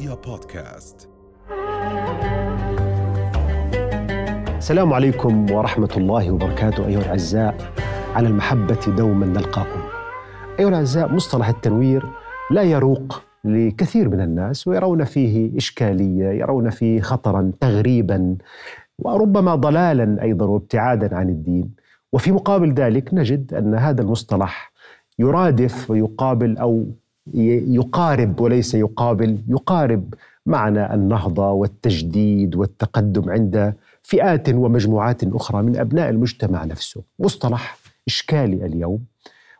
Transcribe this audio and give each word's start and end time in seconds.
رؤيا 0.00 0.14
بودكاست. 0.14 1.08
السلام 4.56 4.92
عليكم 4.92 5.50
ورحمة 5.50 5.90
الله 5.96 6.30
وبركاته 6.30 6.86
أيها 6.86 7.00
الأعزاء 7.00 7.54
على 8.14 8.28
المحبة 8.28 8.80
دوما 8.96 9.26
نلقاكم. 9.26 9.80
أيها 10.58 10.68
الأعزاء 10.68 11.14
مصطلح 11.14 11.48
التنوير 11.48 12.06
لا 12.50 12.62
يروق 12.62 13.22
لكثير 13.44 14.08
من 14.08 14.20
الناس 14.20 14.68
ويرون 14.68 15.04
فيه 15.04 15.56
إشكالية 15.56 16.28
يرون 16.28 16.70
فيه 16.70 17.00
خطرا 17.00 17.52
تغريبا 17.60 18.36
وربما 18.98 19.54
ضلالا 19.54 20.22
أيضا 20.22 20.46
وابتعادا 20.46 21.16
عن 21.16 21.28
الدين. 21.28 21.74
وفي 22.12 22.32
مقابل 22.32 22.74
ذلك 22.74 23.14
نجد 23.14 23.54
أن 23.54 23.74
هذا 23.74 24.02
المصطلح 24.02 24.72
يرادف 25.18 25.90
ويقابل 25.90 26.58
أو 26.58 26.86
يقارب 27.34 28.40
وليس 28.40 28.74
يقابل 28.74 29.38
يقارب 29.48 30.14
معنى 30.46 30.94
النهضة 30.94 31.50
والتجديد 31.50 32.56
والتقدم 32.56 33.30
عند 33.30 33.74
فئات 34.02 34.48
ومجموعات 34.48 35.24
أخرى 35.24 35.62
من 35.62 35.76
أبناء 35.76 36.10
المجتمع 36.10 36.64
نفسه. 36.64 37.02
مصطلح 37.18 37.78
إشكالي 38.08 38.66
اليوم 38.66 39.04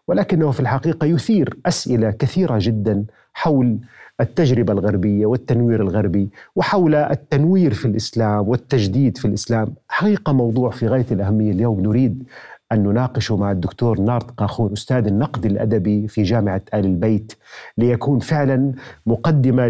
ولكنه 0.08 0.50
في 0.50 0.60
الحقيقة 0.60 1.04
يثير 1.06 1.56
أسئلة 1.66 2.10
كثيرة 2.10 2.58
جدا 2.60 3.04
حول 3.32 3.78
التجربة 4.20 4.72
الغربية 4.72 5.26
والتنوير 5.26 5.82
الغربي 5.82 6.28
وحول 6.56 6.94
التنوير 6.94 7.74
في 7.74 7.84
الإسلام 7.84 8.48
والتجديد 8.48 9.18
في 9.18 9.24
الإسلام. 9.24 9.74
حقيقة 9.88 10.32
موضوع 10.32 10.70
في 10.70 10.86
غاية 10.86 11.06
الأهمية 11.10 11.52
اليوم 11.52 11.80
نريد 11.80 12.24
أن 12.72 12.82
نناقشه 12.82 13.36
مع 13.36 13.50
الدكتور 13.50 14.00
نارت 14.00 14.30
قاخون 14.30 14.72
أستاذ 14.72 15.06
النقد 15.06 15.46
الأدبي 15.46 16.08
في 16.08 16.22
جامعة 16.22 16.62
آل 16.74 16.84
البيت 16.86 17.32
ليكون 17.78 18.18
فعلا 18.18 18.72
مقدمة 19.06 19.68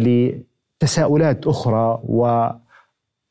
لتساؤلات 0.83 1.47
أخرى 1.47 2.01
و 2.05 2.49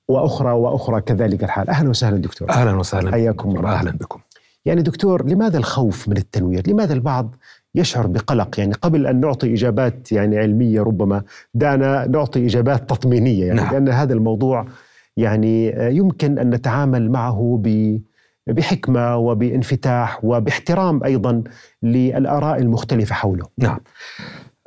وأخرى 0.08 0.52
وأخرى 0.52 1.02
كذلك 1.02 1.44
الحال. 1.44 1.70
أهلا 1.70 1.90
وسهلا 1.90 2.18
دكتور. 2.18 2.50
أهلا 2.50 2.72
وسهلا. 2.76 3.12
حياكم 3.12 3.50
الله. 3.50 3.72
أهلا 3.74 3.92
بكم. 3.92 4.20
يعني 4.66 4.82
دكتور 4.82 5.26
لماذا 5.30 5.58
الخوف 5.58 6.10
من 6.10 6.18
التنوير؟ 6.18 6.70
لماذا 6.70 6.94
البعض 6.94 7.36
يشعر 7.76 8.08
بقلق؟ 8.08 8.60
يعني 8.60 8.74
قبل 8.74 9.08
أن 9.08 9.20
نعطي 9.20 9.54
إجابات 9.54 10.12
يعني 10.12 10.38
علمية 10.38 10.82
ربما 10.82 11.22
دعنا 11.54 12.08
نعطي 12.08 12.46
إجابات 12.46 12.90
تطمينية 12.90 13.46
يعني 13.46 13.62
نعم. 13.62 13.74
لأن 13.74 13.90
هذا 13.90 14.14
الموضوع 14.14 14.66
يعني 15.18 15.74
يمكن 15.96 16.40
أن 16.40 16.50
نتعامل 16.50 17.12
معه 17.12 17.60
ب 17.64 17.98
بحكمة 18.50 19.18
وبانفتاح 19.18 20.20
وباحترام 20.24 21.04
أيضا 21.04 21.44
للآراء 21.84 22.60
المختلفة 22.60 23.16
حوله. 23.16 23.46
نعم. 23.58 23.80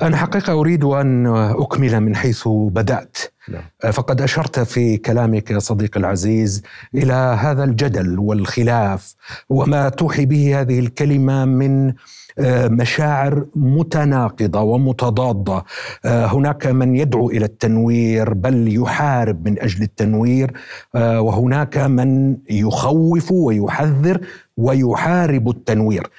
أنا 0.03 0.17
حقيقة 0.17 0.53
أريد 0.53 0.85
أن 0.85 1.27
أكمل 1.37 2.01
من 2.01 2.17
حيث 2.17 2.49
بدأت. 2.49 3.19
نعم. 3.49 3.93
فقد 3.93 4.21
أشرت 4.21 4.59
في 4.59 4.97
كلامك 4.97 5.51
يا 5.51 5.59
صديقي 5.59 6.01
العزيز 6.01 6.63
إلى 6.95 7.37
هذا 7.41 7.65
الجدل 7.65 8.19
والخلاف 8.19 9.15
وما 9.49 9.89
توحي 9.89 10.27
به 10.27 10.61
هذه 10.61 10.79
الكلمة 10.79 11.45
من 11.45 11.93
مشاعر 12.41 13.47
متناقضة 13.55 14.61
ومتضادة. 14.61 15.65
هناك 16.05 16.67
من 16.67 16.97
يدعو 16.97 17.31
إلى 17.31 17.45
التنوير 17.45 18.35
بل 18.35 18.77
يحارب 18.77 19.49
من 19.49 19.63
أجل 19.63 19.83
التنوير. 19.83 20.53
وهناك 20.95 21.79
من 21.79 22.37
يخوف 22.51 23.33
ويحذر 23.33 24.21
ويحارب 24.57 25.49
التنوير. 25.49 26.11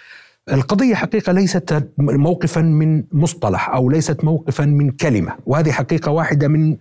القضية 0.52 0.96
حقيقة 0.96 1.32
ليست 1.32 1.88
موقفا 1.98 2.62
من 2.62 3.04
مصطلح 3.12 3.70
أو 3.70 3.90
ليست 3.90 4.24
موقفا 4.24 4.66
من 4.66 4.90
كلمة. 4.92 5.36
وهذه 5.46 5.72
حقيقة 5.72 6.12
واحدة 6.12 6.48
من 6.48 6.78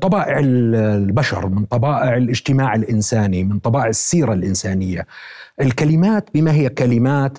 طبائع 0.00 0.38
البشر 0.38 1.48
من 1.48 1.64
طبائع 1.64 2.16
الاجتماع 2.16 2.74
الإنساني 2.74 3.44
من 3.44 3.58
طبائع 3.58 3.86
السيرة 3.86 4.32
الإنسانية. 4.32 5.06
الكلمات 5.60 6.28
بما 6.34 6.52
هي 6.52 6.68
كلمات 6.68 7.38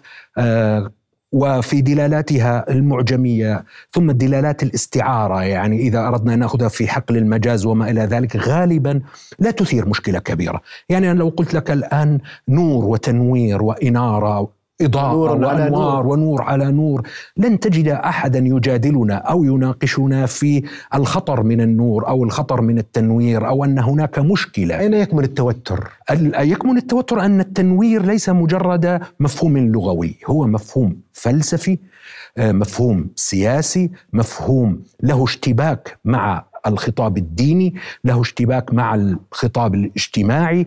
وفي 1.35 1.81
دلالاتها 1.81 2.71
المعجمية 2.71 3.65
ثم 3.91 4.11
دلالات 4.11 4.63
الاستعارة 4.63 5.43
يعني 5.43 5.79
إذا 5.79 6.07
أردنا 6.07 6.33
أن 6.33 6.39
نأخذها 6.39 6.67
في 6.67 6.87
حقل 6.87 7.17
المجاز 7.17 7.65
وما 7.65 7.89
إلى 7.89 8.01
ذلك 8.01 8.35
غالبا 8.35 9.01
لا 9.39 9.51
تثير 9.51 9.89
مشكلة 9.89 10.19
كبيرة، 10.19 10.61
يعني 10.89 11.11
أنا 11.11 11.19
لو 11.19 11.29
قلت 11.29 11.53
لك 11.53 11.71
الآن 11.71 12.19
نور 12.49 12.85
وتنوير 12.85 13.63
وإنارة 13.63 14.49
إضاءة 14.81 15.13
نور 15.13 15.29
وأنوار 15.31 15.69
نور. 15.69 16.07
ونور 16.07 16.41
على 16.41 16.71
نور 16.71 17.07
لن 17.37 17.59
تجد 17.59 17.87
أحدا 17.87 18.39
يجادلنا 18.39 19.15
أو 19.15 19.43
يناقشنا 19.43 20.25
في 20.25 20.63
الخطر 20.95 21.43
من 21.43 21.61
النور 21.61 22.07
أو 22.07 22.23
الخطر 22.23 22.61
من 22.61 22.77
التنوير 22.77 23.47
أو 23.47 23.63
أن 23.65 23.79
هناك 23.79 24.19
مشكلة 24.19 24.79
أين 24.79 24.93
يكمن 24.93 25.23
التوتر؟ 25.23 25.91
يكمن 26.39 26.77
التوتر 26.77 27.21
أن 27.25 27.39
التنوير 27.39 28.05
ليس 28.05 28.29
مجرد 28.29 29.01
مفهوم 29.19 29.57
لغوي 29.57 30.15
هو 30.27 30.47
مفهوم 30.47 30.97
فلسفي 31.13 31.79
مفهوم 32.39 33.07
سياسي 33.15 33.91
مفهوم 34.13 34.83
له 35.03 35.23
اشتباك 35.23 35.97
مع 36.05 36.43
الخطاب 36.67 37.17
الديني 37.17 37.75
له 38.03 38.21
اشتباك 38.21 38.73
مع 38.73 38.95
الخطاب 38.95 39.75
الاجتماعي 39.75 40.65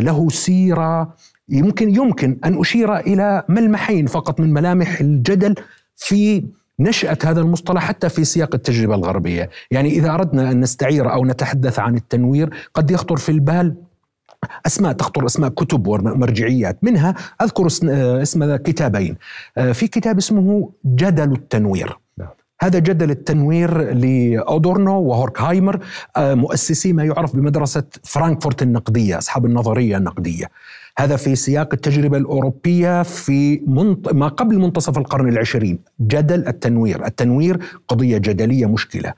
له 0.00 0.28
سيرة 0.28 1.14
يمكن 1.48 1.94
يمكن 1.94 2.38
أن 2.44 2.60
أشير 2.60 2.96
إلى 2.96 3.42
ملمحين 3.48 4.06
فقط 4.06 4.40
من 4.40 4.52
ملامح 4.52 5.00
الجدل 5.00 5.54
في 5.96 6.44
نشأة 6.80 7.18
هذا 7.24 7.40
المصطلح 7.40 7.82
حتى 7.82 8.08
في 8.08 8.24
سياق 8.24 8.54
التجربة 8.54 8.94
الغربية. 8.94 9.50
يعني 9.70 9.88
إذا 9.88 10.10
أردنا 10.14 10.50
أن 10.50 10.60
نستعير 10.60 11.12
أو 11.12 11.24
نتحدث 11.24 11.78
عن 11.78 11.96
التنوير 11.96 12.50
قد 12.74 12.90
يخطر 12.90 13.16
في 13.16 13.28
البال 13.28 13.74
أسماء 14.66 14.92
تخطر 14.92 15.26
أسماء 15.26 15.50
كتب 15.50 15.86
ومرجعيات. 15.86 16.84
منها 16.84 17.14
أذكر 17.42 17.66
اسم 18.22 18.56
كتابين. 18.56 19.16
في 19.72 19.88
كتاب 19.88 20.18
اسمه 20.18 20.70
جدل 20.84 21.32
التنوير. 21.32 21.98
هذا 22.60 22.78
جدل 22.78 23.10
التنوير 23.10 23.92
لأودورنو 23.92 25.00
وهوركهايمر 25.00 25.80
مؤسسي 26.18 26.92
ما 26.92 27.04
يعرف 27.04 27.36
بمدرسة 27.36 27.84
فرانكفورت 28.04 28.62
النقدية 28.62 29.18
أصحاب 29.18 29.46
النظرية 29.46 29.96
النقدية. 29.96 30.46
هذا 30.98 31.16
في 31.16 31.36
سياق 31.36 31.68
التجربة 31.74 32.16
الأوروبية 32.16 33.02
في 33.02 33.62
منط... 33.66 34.12
ما 34.12 34.28
قبل 34.28 34.58
منتصف 34.58 34.98
القرن 34.98 35.28
العشرين 35.28 35.78
جدل 36.00 36.48
التنوير. 36.48 37.06
التنوير 37.06 37.58
قضية 37.88 38.18
جدلية 38.18 38.66
مشكلة. 38.66 39.12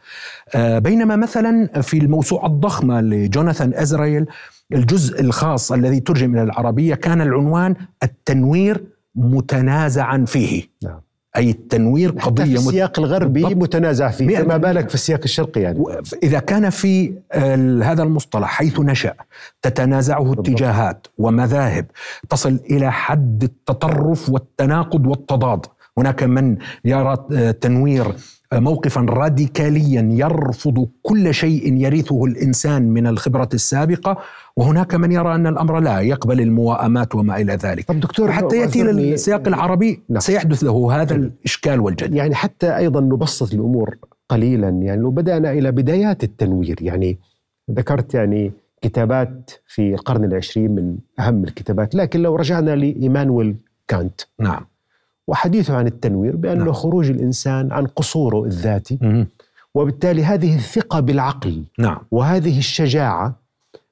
بينما 0.57 1.17
مثلا 1.17 1.83
في 1.83 1.99
الموسوعة 1.99 2.47
الضخمة 2.47 3.01
لجوناثان 3.01 3.75
إزرائيل 3.75 4.27
الجزء 4.73 5.21
الخاص 5.21 5.73
الذي 5.73 6.01
ترجم 6.01 6.35
إلى 6.35 6.43
العربية 6.43 6.95
كان 6.95 7.21
العنوان 7.21 7.75
التنوير 8.03 8.85
متنازعا 9.15 10.25
فيه. 10.27 10.63
نعم. 10.83 11.01
أي 11.37 11.51
التنوير 11.51 12.11
قضية 12.11 12.45
في 12.45 12.55
السياق 12.55 12.99
الغربي 12.99 13.45
متنازع 13.45 14.11
فيه 14.11 14.39
فما 14.39 14.57
بالك 14.57 14.89
في 14.89 14.95
السياق 14.95 15.21
الشرقي 15.25 15.61
يعني. 15.61 15.85
إذا 16.23 16.39
كان 16.39 16.71
في 16.71 17.15
هذا 17.83 18.03
المصطلح 18.03 18.49
حيث 18.49 18.81
نشأ 18.81 19.15
تتنازعه 19.63 20.33
اتجاهات 20.33 21.07
ومذاهب 21.19 21.87
تصل 22.29 22.61
إلى 22.71 22.93
حد 22.93 23.43
التطرف 23.43 24.31
والتناقض 24.31 25.07
والتضاد. 25.07 25.67
هناك 25.99 26.23
من 26.23 26.57
يرى 26.85 27.17
تنوير 27.61 28.15
موقفا 28.53 29.01
راديكاليا 29.01 30.09
يرفض 30.11 30.89
كل 31.03 31.35
شيء 31.35 31.77
يرثه 31.77 32.25
الإنسان 32.25 32.83
من 32.83 33.07
الخبرة 33.07 33.49
السابقة 33.55 34.19
وهناك 34.57 34.95
من 34.95 35.13
يرى 35.13 35.35
أن 35.35 35.47
الأمر 35.47 35.81
لا 35.81 36.01
يقبل 36.01 36.41
المواءمات 36.41 37.15
وما 37.15 37.37
إلى 37.41 37.53
ذلك. 37.53 37.85
طب 37.89 38.01
دكتور 38.01 38.33
حتى 38.33 38.57
يأتي 38.57 38.83
للسياق 38.83 39.49
العربي 39.49 40.01
نعم. 40.09 40.21
سيحدث 40.21 40.65
له 40.65 41.03
هذا 41.03 41.15
الإشكال 41.15 41.81
والجدل. 41.81 42.17
يعني 42.17 42.35
حتى 42.35 42.77
أيضا 42.77 43.01
نبسط 43.01 43.55
الأمور 43.55 43.97
قليلا. 44.29 44.69
يعني 44.69 45.01
لو 45.01 45.11
بدأنا 45.11 45.53
إلى 45.53 45.73
بدايات 45.73 46.25
التنوير 46.25 46.77
يعني 46.81 47.19
ذكرت 47.71 48.15
يعني 48.15 48.53
كتابات 48.83 49.51
في 49.67 49.95
القرن 49.95 50.25
العشرين 50.25 50.71
من 50.71 50.97
أهم 51.19 51.45
الكتابات 51.45 51.95
لكن 51.95 52.23
لو 52.23 52.37
رجعنا 52.37 52.77
لإيمانويل 52.77 53.57
كانت. 53.89 54.21
نعم. 54.39 54.67
وحديثه 55.29 55.77
عن 55.77 55.87
التنوير 55.87 56.37
بأنه 56.37 56.65
نعم. 56.65 56.73
خروج 56.73 57.11
الإنسان 57.11 57.73
عن 57.73 57.87
قصوره 57.87 58.45
الذاتي 58.45 58.99
مم. 59.03 59.27
وبالتالي 59.75 60.25
هذه 60.25 60.55
الثقة 60.57 61.01
بالعقل 61.01 61.65
نعم. 61.79 61.99
وهذه 62.11 62.59
الشجاعة 62.59 63.41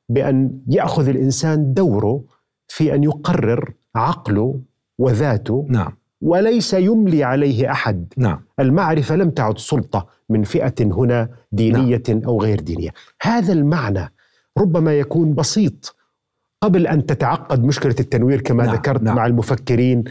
بأن 0.09 0.51
يأخذ 0.69 1.09
الإنسان 1.09 1.75
دوره 1.75 2.23
في 2.69 2.95
أن 2.95 3.05
يقرر 3.05 3.73
عقله 3.95 4.61
وذاته 4.99 5.67
نعم. 5.69 5.93
وليس 6.21 6.75
يملي 6.75 7.25
عليه 7.25 7.71
أحد 7.71 8.13
نعم. 8.17 8.41
المعرفة 8.61 9.17
لم 9.17 9.31
تعد 9.31 9.59
سلطة 9.59 10.07
من 10.29 10.43
فئة 10.43 10.75
هنا 10.81 11.29
دينية 11.53 12.03
نعم. 12.09 12.23
أو 12.25 12.41
غير 12.43 12.61
دينية 12.61 12.91
هذا 13.23 13.53
المعنى 13.53 14.13
ربما 14.59 14.99
يكون 14.99 15.35
بسيط 15.35 15.96
قبل 16.63 16.87
أن 16.87 17.07
تتعقد 17.07 17.65
مشكلة 17.65 17.95
التنوير 18.01 18.41
كما 18.41 18.65
نعم. 18.65 18.75
ذكرت 18.75 19.03
نعم. 19.03 19.17
مع 19.17 19.27
المفكرين 19.27 20.05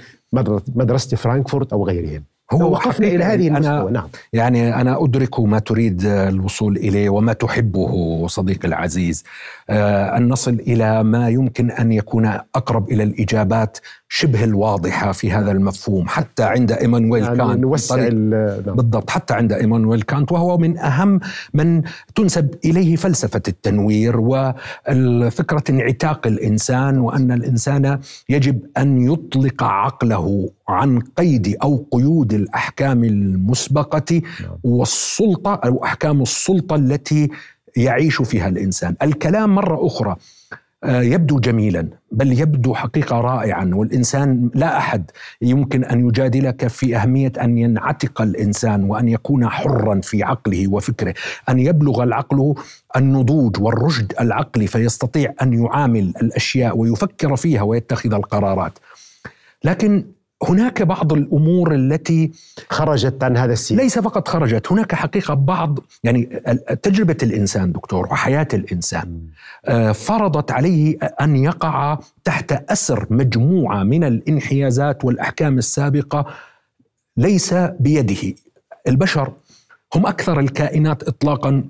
مدرسة 0.76 1.18
فرانكفورت 1.18 1.74
أو 1.74 1.86
غيرهم 1.86 2.24
هو 2.52 2.72
وقفنا 2.72 3.08
إلى 3.08 3.24
هذه 3.24 3.48
المستوى 3.48 3.92
نعم 3.92 4.08
يعني 4.34 4.82
أنا 4.82 5.04
أدرك 5.04 5.40
ما 5.40 5.60
تريد 5.60 6.06
الوصول 6.06 6.78
إليه 6.78 7.10
وما 7.10 7.34
تحبه 7.34 8.28
صديقي 8.28 8.68
العزيز 8.68 9.24
آه، 9.70 10.18
أن 10.18 10.30
نصل 10.30 10.54
إلى 10.54 11.04
ما 11.04 11.30
يمكن 11.30 11.72
أن 11.72 11.92
يكون 11.92 12.26
أقرب 12.56 12.92
إلى 12.92 13.04
الإجابات 13.04 13.78
شبه 14.10 14.44
الواضحة 14.44 15.12
في 15.12 15.32
هذا 15.32 15.52
المفهوم 15.52 16.08
حتى 16.08 16.44
عند 16.44 16.72
إيمانويل 16.72 17.24
يعني 17.24 17.38
كانت 17.38 17.60
نوسع 17.60 17.96
نعم. 17.96 18.76
بالضبط 18.76 19.10
حتى 19.10 19.34
عند 19.34 19.54
إيمانويل 19.54 20.02
كانت 20.02 20.32
وهو 20.32 20.58
من 20.58 20.78
أهم 20.78 21.20
من 21.54 21.82
تنسب 22.16 22.56
إليه 22.66 22.96
فلسفة 22.96 23.42
التنوير 23.48 24.20
وفكره 24.20 25.64
انعتاق 25.70 26.28
الإنسان 26.28 27.00
وأن 27.00 27.32
الإنسان 27.32 28.00
يجب 28.30 28.60
أن 28.78 29.12
يطلق 29.12 29.64
عقله 29.64 30.50
عن 30.68 31.00
قيد 31.00 31.58
أو 31.64 31.88
قيود 31.92 32.34
الأحكام 32.36 33.04
المسبقة 33.04 34.22
نعم. 34.42 34.58
والسلطة 34.64 35.54
أو 35.54 35.84
أحكام 35.84 36.22
السلطة 36.22 36.76
التي 36.76 37.30
يعيش 37.78 38.22
فيها 38.22 38.48
الإنسان، 38.48 38.96
الكلام 39.02 39.56
مرة 39.56 39.86
أخرى 39.88 40.16
آه، 40.86 41.02
يبدو 41.02 41.40
جميلا 41.40 41.88
بل 42.12 42.40
يبدو 42.40 42.74
حقيقة 42.74 43.22
رائعا 43.22 43.72
والإنسان 43.74 44.50
لا 44.54 44.78
أحد 44.78 45.12
يمكن 45.42 45.84
أن 45.84 46.08
يجادلك 46.08 46.68
في 46.68 46.98
أهمية 46.98 47.32
أن 47.42 47.58
ينعتق 47.58 48.22
الإنسان 48.22 48.84
وأن 48.84 49.08
يكون 49.08 49.50
حرا 49.50 50.02
في 50.02 50.24
عقله 50.24 50.68
وفكره، 50.68 51.14
أن 51.50 51.60
يبلغ 51.60 52.04
العقل 52.04 52.56
النضوج 52.98 53.62
والرشد 53.62 54.14
العقلي 54.22 54.68
فيستطيع 54.68 55.34
أن 55.42 55.54
يعامل 55.54 56.14
الأشياء 56.22 56.78
ويفكر 56.78 57.36
فيها 57.36 57.62
ويتخذ 57.62 58.14
القرارات. 58.14 58.80
لكن 59.64 60.06
هناك 60.44 60.82
بعض 60.82 61.14
الأمور 61.14 61.76
التي 61.76 62.32
خرجت 62.70 63.24
عن 63.24 63.38
هذا 63.38 63.54
السياق. 63.54 63.82
ليس 63.82 64.00
فقط 64.00 64.28
خرجت 64.28 64.72
هناك 64.72 64.96
حقيقة 64.96 65.34
بعض 65.34 65.80
يعني 66.04 66.26
تجربة 66.84 67.18
الإنسان 67.24 67.72
دكتور 67.72 68.06
وحياة 68.06 68.48
الإنسان 68.54 69.28
آه، 69.66 69.92
فرضت 69.92 70.52
عليه 70.52 70.98
أن 71.22 71.36
يقع 71.36 72.00
تحت 72.24 72.52
أسر 72.52 73.08
مجموعة 73.10 73.84
من 73.84 74.04
الانحيازات 74.04 75.06
والأحكام 75.06 75.58
السابقة 75.58 76.26
ليس 77.18 77.54
بيده. 77.54 78.34
البشر 78.88 79.34
هم 79.96 80.06
أكثر 80.06 80.40
الكائنات 80.40 81.04
اطلاقا 81.04 81.64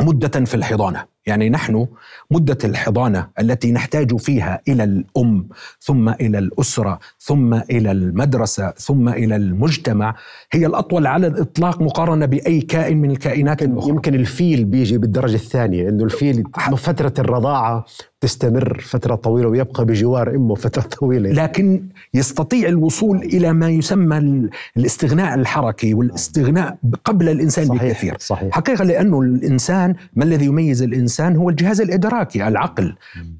مدة 0.00 0.44
في 0.44 0.54
الحضانه 0.54 1.11
يعني 1.26 1.50
نحن 1.50 1.86
مدة 2.30 2.58
الحضانة 2.64 3.28
التي 3.40 3.72
نحتاج 3.72 4.16
فيها 4.16 4.60
إلى 4.68 4.84
الأم 4.84 5.48
ثم 5.80 6.08
إلى 6.08 6.38
الأسرة 6.38 6.98
ثم 7.20 7.54
إلى 7.54 7.92
المدرسة 7.92 8.70
ثم 8.70 9.08
إلى 9.08 9.36
المجتمع 9.36 10.14
هي 10.52 10.66
الأطول 10.66 11.06
على 11.06 11.26
الإطلاق 11.26 11.82
مقارنة 11.82 12.26
بأي 12.26 12.60
كائن 12.60 12.96
من 13.00 13.10
الكائنات 13.10 13.62
يمكن, 13.62 13.88
يمكن 13.88 14.14
الفيل 14.14 14.64
بيجي 14.64 14.98
بالدرجة 14.98 15.34
الثانية 15.34 15.88
إنه 15.88 16.04
الفيل 16.04 16.44
فترة 16.76 17.14
الرضاعة 17.18 17.84
تستمر 18.20 18.80
فترة 18.80 19.14
طويلة 19.14 19.48
ويبقى 19.48 19.84
بجوار 19.84 20.30
أمه 20.36 20.54
فترة 20.54 20.82
طويلة. 20.82 21.30
لكن 21.30 21.88
يستطيع 22.14 22.68
الوصول 22.68 23.16
إلى 23.16 23.52
ما 23.52 23.68
يسمى 23.70 24.48
الاستغناء 24.76 25.34
الحركي 25.34 25.94
والاستغناء 25.94 26.78
قبل 27.04 27.28
الإنسان 27.28 27.66
صحيح 27.66 27.82
بكثير. 27.84 28.16
صحيح. 28.18 28.54
حقيقة 28.54 28.84
لأنه 28.84 29.20
الإنسان 29.20 29.94
ما 30.16 30.24
الذي 30.24 30.44
يميز 30.44 30.82
الإنسان؟ 30.82 31.11
هو 31.20 31.50
الجهاز 31.50 31.80
الإدراكي 31.80 32.48
العقل. 32.48 32.96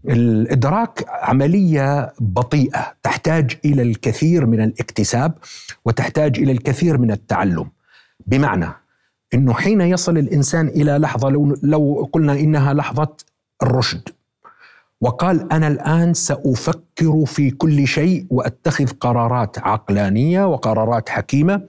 الإدراك 0.08 1.04
عملية 1.08 2.12
بطيئة 2.20 2.94
تحتاج 3.02 3.56
إلى 3.64 3.82
الكثير 3.82 4.46
من 4.46 4.60
الاكتساب 4.60 5.34
وتحتاج 5.84 6.38
إلى 6.38 6.52
الكثير 6.52 6.98
من 6.98 7.10
التعلم. 7.10 7.70
بمعنى 8.26 8.68
إنه 9.34 9.52
حين 9.52 9.80
يصل 9.80 10.18
الإنسان 10.18 10.68
إلى 10.68 10.98
لحظة 10.98 11.28
لو 11.30 11.56
لو 11.62 12.08
قلنا 12.12 12.32
إنها 12.32 12.74
لحظة 12.74 13.08
الرشد 13.62 14.08
وقال 15.00 15.52
أنا 15.52 15.68
الآن 15.68 16.14
سأفكر 16.14 17.24
في 17.26 17.50
كل 17.50 17.86
شيء 17.86 18.26
وأتخذ 18.30 18.86
قرارات 18.86 19.58
عقلانية 19.58 20.46
وقرارات 20.46 21.08
حكيمة 21.08 21.62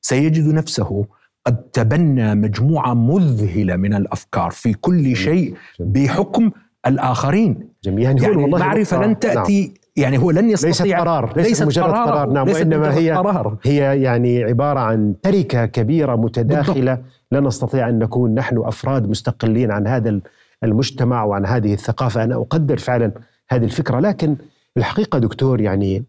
سيجد 0.00 0.46
نفسه 0.54 1.06
قد 1.46 1.56
تبنى 1.56 2.34
مجموعة 2.34 2.94
مذهلة 2.94 3.76
من 3.76 3.94
الأفكار 3.94 4.50
في 4.50 4.72
كل 4.72 5.16
شيء 5.16 5.54
بحكم 5.80 6.50
الآخرين. 6.86 7.68
جميل. 7.84 8.04
يعني, 8.04 8.22
يعني 8.22 8.36
والله 8.36 8.58
معرفه 8.58 9.06
لن 9.06 9.18
تأتي 9.18 9.66
نعم. 9.66 9.74
يعني 9.96 10.18
هو 10.18 10.30
لن 10.30 10.50
يستطيع 10.50 10.70
ليست 10.70 11.00
قرار 11.00 11.26
ليست, 11.36 11.48
ليست 11.48 11.62
مجرد 11.62 11.84
قرار, 11.84 12.06
قرار. 12.06 12.30
نعم 12.30 12.48
وإنما 12.48 12.94
هي 12.94 13.12
قرار. 13.12 13.56
هي 13.62 14.02
يعني 14.02 14.44
عبارة 14.44 14.80
عن 14.80 15.14
تركة 15.22 15.66
كبيرة 15.66 16.16
متداخلة 16.16 16.94
بالضبط. 16.94 17.10
لا 17.32 17.40
نستطيع 17.40 17.88
أن 17.88 17.98
نكون 17.98 18.34
نحن 18.34 18.58
أفراد 18.58 19.08
مستقلين 19.08 19.70
عن 19.70 19.86
هذا 19.86 20.20
المجتمع 20.64 21.24
وعن 21.24 21.46
هذه 21.46 21.74
الثقافة. 21.74 22.24
أنا 22.24 22.34
أقدر 22.34 22.78
فعلا 22.78 23.12
هذه 23.50 23.64
الفكرة. 23.64 24.00
لكن 24.00 24.36
الحقيقة 24.76 25.18
دكتور 25.18 25.60
يعني 25.60 26.04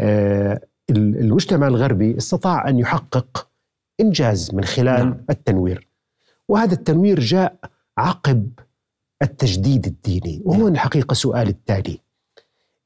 آه 0.00 0.60
المجتمع 0.90 1.68
الغربي 1.68 2.16
استطاع 2.16 2.68
أن 2.68 2.78
يحقق 2.78 3.48
إنجاز 4.00 4.54
من 4.54 4.64
خلال 4.64 5.04
نعم. 5.04 5.24
التنوير 5.30 5.88
وهذا 6.48 6.74
التنوير 6.74 7.20
جاء 7.20 7.56
عقب 7.98 8.50
التجديد 9.22 9.86
الديني 9.86 10.42
وهو 10.44 10.58
نعم. 10.58 10.72
الحقيقة 10.72 11.14
سؤال 11.14 11.48
التالي 11.48 11.98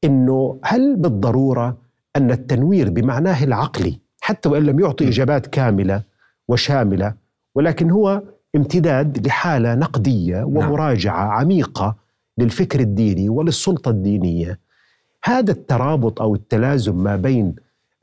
إنه 0.05 0.61
هل 0.65 0.97
بالضرورة 0.97 1.79
أن 2.17 2.31
التنوير 2.31 2.91
بمعناه 2.91 3.45
العقلي 3.45 3.99
حتى 4.21 4.49
وإن 4.49 4.62
لم 4.62 4.81
يعطي. 4.81 5.09
إجابات 5.09 5.47
كاملة 5.47 6.03
وشاملة 6.49 7.15
ولكن 7.55 7.91
هو 7.91 8.23
امتداد 8.57 9.27
لحالة 9.27 9.75
نقدية 9.75 10.37
نعم. 10.37 10.57
ومراجعة 10.57 11.25
نعم. 11.25 11.31
عميقة 11.31 11.97
للفكر 12.39 12.81
الديني 12.81 13.29
وللسلطة 13.29 13.89
الدينية 13.89 14.59
هذا 15.25 15.53
الترابط 15.53 16.23
أو 16.23 16.35
التلازم 16.35 17.03
ما 17.03 17.17
بين 17.17 17.55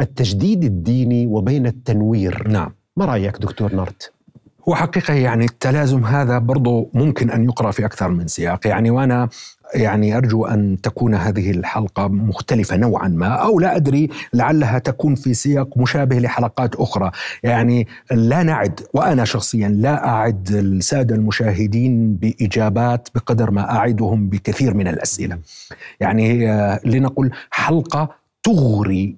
التجديد 0.02 0.64
الديني 0.64 1.28
وبين 1.28 1.68
التنوير 1.68 2.48
نعم 2.48 2.77
ما 2.98 3.06
رأيك 3.06 3.38
دكتور 3.38 3.76
نارت 3.76 4.12
هو 4.70 4.76
حقيقة 4.76 5.14
يعني 5.14 5.46
التلازم 5.46 6.06
هذا 6.06 6.38
برضو 6.38 6.90
ممكن 6.94 7.30
أن 7.32 7.44
يقرأ 7.44 7.72
في 7.72 7.86
أكثر 7.86 8.08
من 8.08 8.28
سياق. 8.28 8.68
يعني 8.68 8.90
وأنا 8.90 9.30
يعني 9.76 10.18
أرجو 10.18 10.46
أن 10.46 10.78
تكون 10.84 11.16
هذه 11.16 11.52
الحلقة 11.52 12.08
مختلفة 12.08 12.78
نوعا 12.78 13.08
ما 13.08 13.28
أو 13.28 13.60
لا 13.60 13.76
أدري 13.76 14.10
لعلها 14.34 14.80
تكون 14.80 15.16
في 15.16 15.34
سياق 15.34 15.78
مشابه 15.78 16.20
لحلقات 16.20 16.76
أخرى. 16.76 17.12
يعني 17.44 17.88
لا 18.12 18.44
نعد 18.44 18.80
وأنا 18.94 19.26
شخصيا 19.26 19.70
لا 19.70 20.08
أعد 20.08 20.50
السادة 20.52 21.16
المشاهدين 21.16 22.16
بإجابات 22.16 23.10
بقدر 23.16 23.52
ما 23.52 23.72
أعدهم 23.72 24.30
بكثير 24.30 24.74
من 24.74 24.88
الأسئلة. 24.88 25.40
يعني 26.00 26.48
لنقل 26.86 27.32
حلقة 27.50 28.10
تغري 28.44 29.16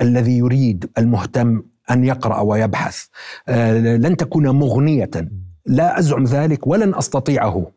الذي 0.00 0.38
يريد 0.38 0.90
المهتم 0.98 1.62
أن 1.90 2.04
يقرأ 2.04 2.40
ويبحث. 2.40 3.04
لن 4.04 4.16
تكون 4.16 4.48
مغنية. 4.50 5.10
لا 5.66 5.98
أزعم 5.98 6.24
ذلك 6.24 6.66
ولن 6.66 6.94
أستطيعه 6.94 7.70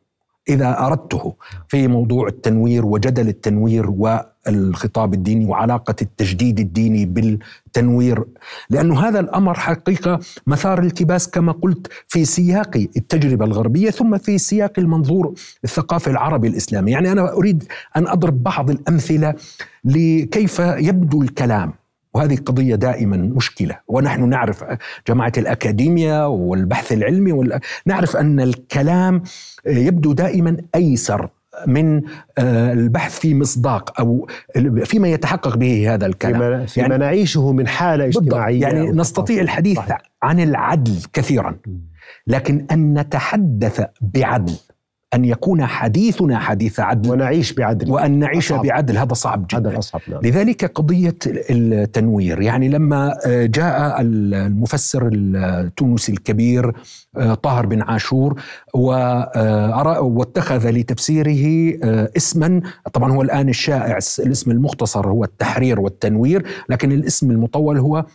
إذا 0.49 0.79
أردته 0.79 1.35
في 1.67 1.87
موضوع 1.87 2.27
التنوير 2.27 2.85
وجدل 2.85 3.27
التنوير 3.27 3.89
والخطاب 3.89 5.13
الديني 5.13 5.45
وعلاقة 5.45 5.95
التجديد 6.01 6.59
الديني 6.59 7.05
بالتنوير. 7.05 8.23
لأنه 8.69 8.99
هذا 8.99 9.19
الأمر 9.19 9.53
حقيقة 9.53 10.19
مثار 10.47 10.79
التباس 10.79 11.29
كما 11.29 11.51
قلت 11.51 11.87
في 12.07 12.25
سياق 12.25 12.77
التجربة 12.97 13.45
الغربية 13.45 13.89
ثم 13.89 14.17
في 14.17 14.37
سياق 14.37 14.73
المنظور 14.77 15.33
الثقافي 15.63 16.09
العربي 16.09 16.47
الإسلامي، 16.47 16.91
يعني 16.91 17.11
أنا 17.11 17.33
أريد 17.33 17.63
أن 17.97 18.07
أضرب 18.07 18.43
بعض 18.43 18.69
الأمثلة 18.69 19.33
لكيف 19.85 20.59
يبدو 20.59 21.21
الكلام. 21.21 21.73
وهذه 22.13 22.35
قضية 22.35 22.75
دائما 22.75 23.17
مشكلة. 23.17 23.79
ونحن 23.87 24.29
نعرف 24.29 24.63
جماعة 25.07 25.31
الأكاديميا 25.37 26.25
والبحث 26.25 26.91
العلمي 26.91 27.31
وال... 27.31 27.59
نعرف 27.85 28.17
أن 28.17 28.39
الكلام 28.39 29.23
يبدو 29.65 30.13
دائما 30.13 30.57
أيسر 30.75 31.29
من 31.67 32.01
آه، 32.37 32.73
البحث 32.73 33.19
في 33.19 33.35
مصداق 33.35 33.99
أو 34.01 34.27
فيما 34.83 35.07
يتحقق 35.07 35.57
به 35.57 35.93
هذا 35.93 36.05
الكلام. 36.05 36.39
فيما, 36.39 36.65
فيما 36.65 36.87
يعني 36.87 36.97
نعيشه 36.97 37.51
من 37.51 37.67
حالة 37.67 38.05
اجتماعية. 38.05 38.61
يعني 38.61 38.91
نستطيع 38.91 39.41
الحديث 39.41 39.77
صحيح. 39.77 39.97
عن 40.23 40.39
العدل 40.39 40.95
كثيرا. 41.13 41.57
لكن 42.27 42.65
أن 42.71 42.99
نتحدث 42.99 43.85
بعدل 44.01 44.55
أن 45.13 45.25
يكون 45.25 45.65
حديثنا 45.65 46.39
حديث 46.39 46.79
عدل 46.79 47.11
ونعيش 47.11 47.53
بعدل 47.53 47.91
وأن 47.91 48.19
نعيش 48.19 48.51
أصعب. 48.51 48.65
بعدل 48.65 48.97
هذا 48.97 49.13
صعب 49.13 49.45
جدا 49.53 49.69
هذا 49.69 49.79
أصعب 49.79 50.01
نعم. 50.07 50.19
لذلك 50.23 50.65
قضية 50.65 51.17
التنوير 51.25 52.41
يعني 52.41 52.69
لما 52.69 53.17
جاء 53.27 54.01
المفسر 54.01 55.09
التونسي 55.13 56.11
الكبير 56.11 56.73
طاهر 57.43 57.65
بن 57.65 57.81
عاشور 57.81 58.41
واتخذ 58.73 60.69
لتفسيره 60.69 61.73
اسما 62.17 62.61
طبعا 62.93 63.11
هو 63.11 63.21
الآن 63.21 63.49
الشائع 63.49 63.97
الاسم 64.19 64.51
المختصر 64.51 65.07
هو 65.07 65.23
التحرير 65.23 65.79
والتنوير 65.79 66.45
لكن 66.69 66.91
الاسم 66.91 67.31
المطول 67.31 67.77
هو 67.77 68.05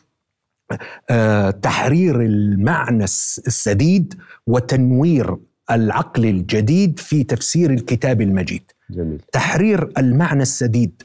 آه، 1.11 1.51
تحرير 1.51 2.21
المعنى 2.21 3.05
السديد 3.05 4.15
وتنوير 4.47 5.37
العقل 5.71 6.27
الجديد 6.27 6.99
في 6.99 7.25
تفسير 7.25 7.71
الكتاب 7.71 8.21
المجيد. 8.21 8.63
جميل. 8.91 9.21
تحرير 9.33 9.93
المعنى 9.99 10.43
السديد 10.43 11.03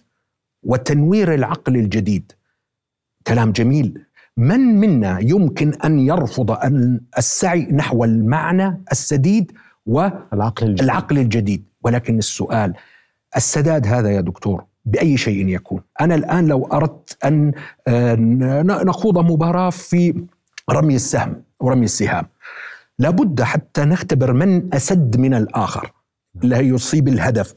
وتنوير 0.63 1.33
العقل 1.33 1.75
الجديد. 1.75 2.31
كلام 3.27 3.51
جميل. 3.51 4.01
من 4.37 4.59
منا 4.59 5.19
يمكن 5.21 5.73
أن 5.73 5.99
يرفض 5.99 6.51
أن 6.51 7.01
السعي 7.17 7.61
نحو 7.71 8.03
المعنى 8.03 8.81
السديد 8.91 9.51
والعقل 9.85 10.65
الجديد, 10.67 10.81
العقل 10.83 11.17
الجديد. 11.17 11.63
ولكن 11.81 12.17
السؤال 12.17 12.73
السداد 13.35 13.87
هذا 13.87 14.09
يا 14.11 14.21
دكتور 14.21 14.63
بأي 14.85 15.17
شيء 15.17 15.47
يكون؟ 15.47 15.81
أنا 16.01 16.15
الآن 16.15 16.47
لو 16.47 16.65
أردت 16.65 17.17
أن 17.25 17.51
آه، 17.87 18.15
نخوض 18.83 19.17
مباراة 19.17 19.69
في 19.69 20.23
رمي 20.71 20.95
السهم 20.95 21.43
ورمي 21.59 21.85
السهام. 21.85 22.25
لابد 22.99 23.41
حتى 23.41 23.81
نختبر 23.81 24.33
من 24.33 24.73
أسد 24.73 25.17
من 25.17 25.33
الآخر 25.33 25.91
اللي 26.43 26.57
يصيب 26.57 27.07
الهدف. 27.07 27.53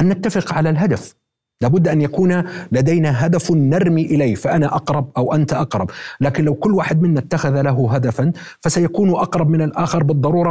أن 0.00 0.08
نتفق 0.08 0.54
على 0.54 0.70
الهدف. 0.70 1.14
لابد 1.60 1.88
أن 1.88 2.02
يكون 2.02 2.44
لدينا 2.72 3.26
هدف 3.26 3.50
نرمي 3.50 4.02
إليه 4.02 4.34
فأنا 4.34 4.66
أقرب 4.66 5.10
أو 5.16 5.34
أنت 5.34 5.52
أقرب. 5.52 5.90
لكن 6.20 6.44
لو 6.44 6.54
كل 6.54 6.74
واحد 6.74 7.02
منا 7.02 7.20
اتخذ 7.20 7.62
له 7.62 7.94
هدفا 7.94 8.32
فسيكون 8.60 9.10
أقرب 9.10 9.50
من 9.50 9.62
الآخر 9.62 10.02
بالضرورة 10.02 10.50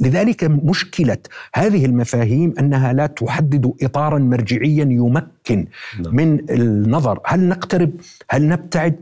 ولذلك 0.00 0.44
مشكلة 0.44 1.18
هذه 1.54 1.84
المفاهيم 1.84 2.54
أنها 2.58 2.92
لا 2.92 3.06
تحدد 3.06 3.72
اطارا 3.82 4.18
مرجعيا 4.18 4.84
يمكن 4.84 5.66
نعم. 6.00 6.16
من 6.16 6.50
النظر. 6.50 7.20
هل 7.26 7.48
نقترب؟ 7.48 7.90
هل 8.30 8.48
نبتعد؟ 8.48 8.96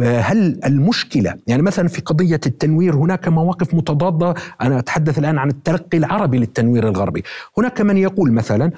هل 0.00 0.60
المشكلة 0.64 1.34
يعني 1.46 1.62
مثلا 1.62 1.88
في 1.88 2.00
قضية 2.00 2.40
التنوير 2.46 2.94
هناك 2.96 3.28
مواقف 3.28 3.74
متضادة 3.74 4.34
أنا 4.60 4.78
أتحدث 4.78 5.18
الآن 5.18 5.38
عن 5.38 5.48
التلقي 5.48 5.98
العربي 5.98 6.38
للتنوير 6.38 6.88
الغربي. 6.88 7.22
هناك 7.58 7.80
من 7.80 7.96
يقول 7.96 8.32
مثلا 8.32 8.72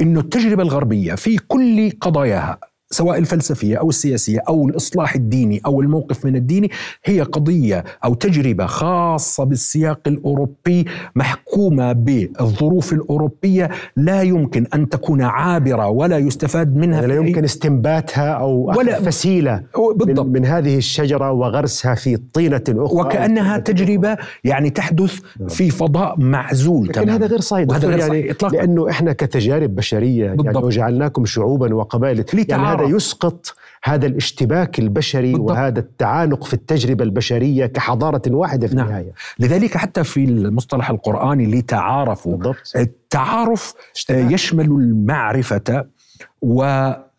أن 0.00 0.18
التجربة 0.18 0.62
الغربية 0.62 1.14
في 1.14 1.36
كل 1.38 1.90
قضاياها 1.90 2.58
سواء 2.96 3.18
الفلسفية 3.18 3.76
أو 3.76 3.88
السياسية 3.88 4.42
أو 4.48 4.68
الإصلاح 4.68 5.14
الديني 5.14 5.60
أو 5.66 5.80
الموقف 5.80 6.24
من 6.24 6.36
الديني 6.36 6.70
هي 7.04 7.20
قضية 7.20 7.84
أو 8.04 8.14
تجربة 8.14 8.66
خاصة 8.66 9.44
بالسياق 9.44 10.00
الأوروبي 10.06 10.86
محكومة 11.14 11.92
بالظروف 11.92 12.92
الأوروبية 12.92 13.70
لا 13.96 14.22
يمكن 14.22 14.66
أن 14.74 14.88
تكون 14.88 15.22
عابرة 15.22 15.88
ولا 15.88 16.18
يستفاد 16.18 16.76
منها 16.76 17.00
يعني 17.00 17.06
لا 17.06 17.14
يمكن 17.14 17.44
استنباتها 17.44 18.30
أو 18.30 18.72
ولا 18.78 19.02
فسيلة 19.02 19.62
بالضبط. 19.94 20.26
من, 20.26 20.46
هذه 20.46 20.76
الشجرة 20.76 21.32
وغرسها 21.32 21.94
في 21.94 22.16
طينة 22.16 22.64
أخرى. 22.68 23.00
وكأنها 23.00 23.58
تجربة 23.58 24.16
يعني 24.44 24.70
تحدث 24.70 25.20
نعم. 25.40 25.48
في 25.48 25.70
فضاء 25.70 26.14
معزول 26.20 26.88
لكن 26.88 27.10
هذا 27.10 27.26
غير 27.26 27.40
صحيح. 27.40 27.68
وهذا 27.68 27.88
غير 27.88 27.98
يعني 27.98 28.30
إطلاقا. 28.30 28.56
لأنه 28.56 28.90
إحنا 28.90 29.12
كتجارب 29.12 29.74
بشرية 29.74 30.24
يعني 30.24 30.36
بالضبط. 30.36 30.54
يعني 30.54 30.66
وجعلناكم 30.66 31.24
شعوبا 31.24 31.74
وقبائل. 31.74 32.24
يعني 32.48 32.62
هذا 32.62 32.85
يسقط 32.86 33.54
هذا 33.84 34.06
الاشتباك 34.06 34.78
البشري 34.78 35.32
بالضبط. 35.32 35.50
وهذا 35.50 35.78
التعانق 35.78 36.44
في 36.44 36.54
التجربة 36.54 37.04
البشرية 37.04 37.66
كحضارة 37.66 38.22
واحدة 38.26 38.66
في 38.66 38.76
نعم. 38.76 38.86
النهاية 38.86 39.12
لذلك 39.38 39.76
حتى 39.76 40.04
في 40.04 40.24
المصطلح 40.24 40.90
القرآني 40.90 41.46
لتعارفوا 41.46 42.36
بالضبط. 42.36 42.72
التعارف 42.76 43.74
اشتباك. 43.94 44.32
يشمل 44.32 44.64
المعرفة 44.64 45.84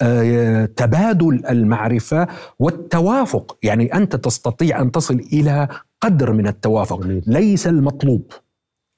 وتبادل 0.02 1.46
المعرفة 1.50 2.28
والتوافق 2.60 3.58
يعني 3.64 3.94
أنت 3.94 4.16
تستطيع 4.16 4.82
أن 4.82 4.92
تصل 4.92 5.20
إلى 5.34 5.68
قدر 6.02 6.34
من 6.34 6.48
التوافق 6.48 7.04
جميل. 7.04 7.24
ليس 7.28 7.68
المطلوب 7.68 8.32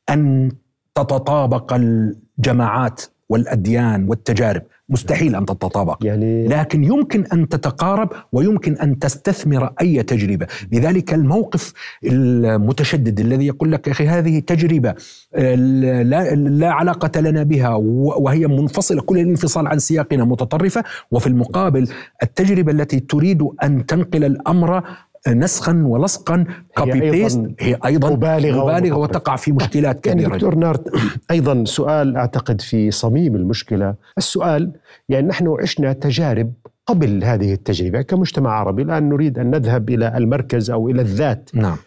أن 0.10 0.52
تتطابق 0.96 1.74
الجماعات 1.74 3.02
والأديان 3.30 4.10
والتجارب 4.10 4.62
مستحيل 4.90 5.36
أن 5.36 5.46
تتطابق. 5.46 5.98
يعني 6.02 6.48
لكن 6.48 6.84
يمكن 6.84 7.26
أن 7.34 7.50
تتقارب 7.50 8.10
ويمكن 8.32 8.74
أن 8.78 9.00
تستثمر 9.00 9.74
أي 9.82 10.04
تجربة. 10.04 10.48
لذلك 10.72 11.14
الموقف 11.14 11.74
المتشدد 12.04 13.20
الذي 13.20 13.48
يقول 13.48 13.72
لك 13.72 13.90
أخي 13.90 14.08
هذه 14.08 14.40
تجربة 14.40 14.96
آه، 15.36 15.56
لا, 16.04 16.36
لا 16.36 16.72
علاقة 16.72 17.20
لنا 17.22 17.44
بها 17.44 17.76
وهي 18.20 18.48
منفصلة 18.48 19.02
كل 19.02 19.18
الانفصال 19.18 19.68
عن 19.68 19.80
سياقنا 19.80 20.26
متطرفة. 20.26 20.84
وفي 21.12 21.28
المقابل 21.28 21.88
التجربة 22.24 22.72
التي 22.72 23.00
تريد 23.00 23.48
أن 23.64 23.86
تنقل 23.86 24.24
الأمر 24.24 24.84
نسخا 25.28 25.84
ولصقا 25.86 26.46
copy 26.78 27.12
paste 27.12 27.52
هي 27.60 27.78
أيضا 27.86 28.10
مبالغة, 28.10 28.64
مبالغة 28.64 28.98
وتقع 28.98 29.36
في 29.36 29.52
مشكلات 29.52 30.08
يعني 30.08 30.22
كبيرة. 30.22 30.30
يعني 30.30 30.34
دكتور 30.34 30.56
نارت 30.56 30.90
أيضا 31.32 31.64
سؤال 31.66 32.18
أعتقد 32.18 32.62
في 32.62 32.92
صميم 32.92 33.36
المشكلة. 33.36 33.96
السؤال 34.18 34.72
يعني 35.10 35.28
نحن 35.28 35.48
عشنا 35.62 35.94
تجارب 35.94 36.54
قبل 36.86 37.24
هذه 37.24 37.54
التجربة 37.54 38.02
كمجتمع 38.02 38.52
عربي. 38.52 38.82
الآن 38.82 39.10
نريد 39.10 39.40
أن 39.40 39.52
نذهب 39.52 39.90
إلى 39.90 40.18
المركز 40.18 40.72
أو 40.72 40.90
إلى 40.90 41.02
الذات. 41.02 41.50
نعم. 41.54 41.78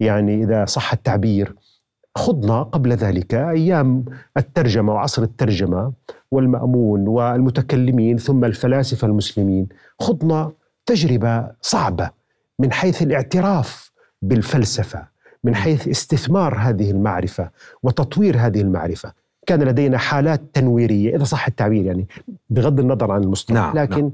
يعني 0.00 0.44
إذا 0.44 0.64
صح 0.64 0.92
التعبير 0.92 1.54
خضنا 2.16 2.62
قبل 2.62 2.92
ذلك 2.92 3.34
أيام 3.34 4.04
الترجمة 4.36 4.92
وعصر 4.92 5.22
الترجمة 5.22 5.92
والمأمون 6.30 7.08
والمتكلمين 7.08 8.16
ثم 8.16 8.44
الفلاسفة 8.44 9.06
المسلمين. 9.06 9.68
خضنا 10.00 10.52
تجربة 10.86 11.46
صعبة. 11.60 12.17
من 12.58 12.72
حيث 12.72 13.02
الاعتراف 13.02 13.92
بالفلسفة 14.22 15.08
من 15.44 15.54
حيث 15.54 15.88
استثمار 15.88 16.54
هذه 16.58 16.90
المعرفة 16.90 17.50
وتطوير 17.82 18.36
هذه 18.38 18.60
المعرفة 18.60 19.12
كان 19.46 19.62
لدينا 19.62 19.98
حالات 19.98 20.42
تنويرية 20.52 21.16
إذا 21.16 21.24
صح 21.24 21.46
التعبير 21.46 21.84
يعني 21.84 22.08
بغض 22.50 22.80
النظر 22.80 23.12
عن 23.12 23.22
المصطلح 23.22 23.56
نعم 23.56 23.78
لكن 23.78 24.02
نعم. 24.02 24.12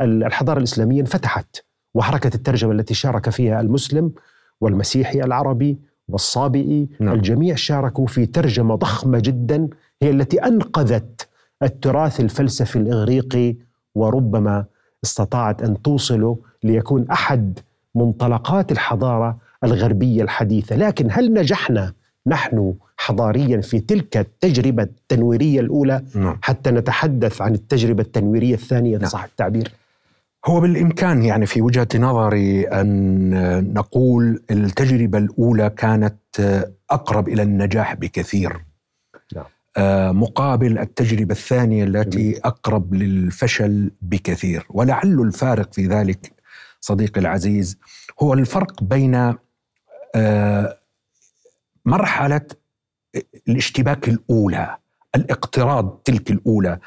الحضارة 0.00 0.58
الإسلامية 0.58 1.00
انفتحت 1.00 1.64
وحركه 1.94 2.30
الترجمة 2.34 2.72
التي 2.72 2.94
شارك 2.94 3.30
فيها 3.30 3.60
المسلم 3.60 4.12
والمسيحي 4.60 5.20
العربي 5.20 5.78
والصابئي 6.08 6.88
نعم. 7.00 7.14
الجميع 7.14 7.54
شاركوا 7.54 8.06
في 8.06 8.26
ترجمة 8.26 8.74
ضخمة 8.74 9.18
جدا 9.18 9.68
هي 10.02 10.10
التي 10.10 10.38
أنقذت 10.38 11.28
التراث 11.62 12.20
الفلسفي 12.20 12.76
الإغريقي 12.76 13.56
وربما 13.94 14.64
استطاعت 15.04 15.62
أن 15.62 15.82
توصله 15.82 16.38
ليكون 16.64 17.10
أحد 17.10 17.58
منطلقات 17.94 18.72
الحضارة 18.72 19.38
الغربية 19.64 20.22
الحديثة، 20.22 20.76
لكن 20.76 21.08
هل 21.10 21.32
نجحنا 21.32 21.92
نحن 22.26 22.74
حضاريا 22.96 23.60
في 23.60 23.80
تلك 23.80 24.16
التجربة 24.16 24.82
التنويرية 24.82 25.60
الأولى 25.60 26.02
نعم. 26.14 26.38
حتى 26.42 26.70
نتحدث 26.70 27.42
عن 27.42 27.54
التجربة 27.54 28.02
التنويرية 28.02 28.54
الثانية 28.54 28.98
نعم. 28.98 29.08
صح 29.08 29.24
التعبير؟ 29.24 29.72
هو 30.46 30.60
بالإمكان 30.60 31.22
يعني 31.22 31.46
في 31.46 31.62
وجهة 31.62 31.88
نظري 31.94 32.62
أن 32.62 33.74
نقول 33.74 34.42
التجربة 34.50 35.18
الأولى 35.18 35.70
كانت 35.70 36.16
أقرب 36.90 37.28
إلى 37.28 37.42
النجاح 37.42 37.94
بكثير. 37.94 38.64
نعم. 39.36 39.44
آه، 39.76 40.12
مقابل 40.12 40.78
التجربة 40.78 41.32
الثانية 41.32 41.84
التي 41.84 42.40
أقرب 42.44 42.94
للفشل 42.94 43.90
بكثير، 44.02 44.66
ولعل 44.70 45.20
الفارق 45.20 45.72
في 45.72 45.86
ذلك 45.86 46.32
صديقي 46.84 47.20
العزيز 47.20 47.78
هو 48.22 48.34
الفرق 48.34 48.82
بين 48.82 49.34
آه، 50.14 50.78
مرحلة 51.84 52.40
الاشتباك 53.48 54.08
الأولى 54.08 54.76
الاقتراض 55.14 56.00
تلك 56.04 56.30
الأولى. 56.30 56.78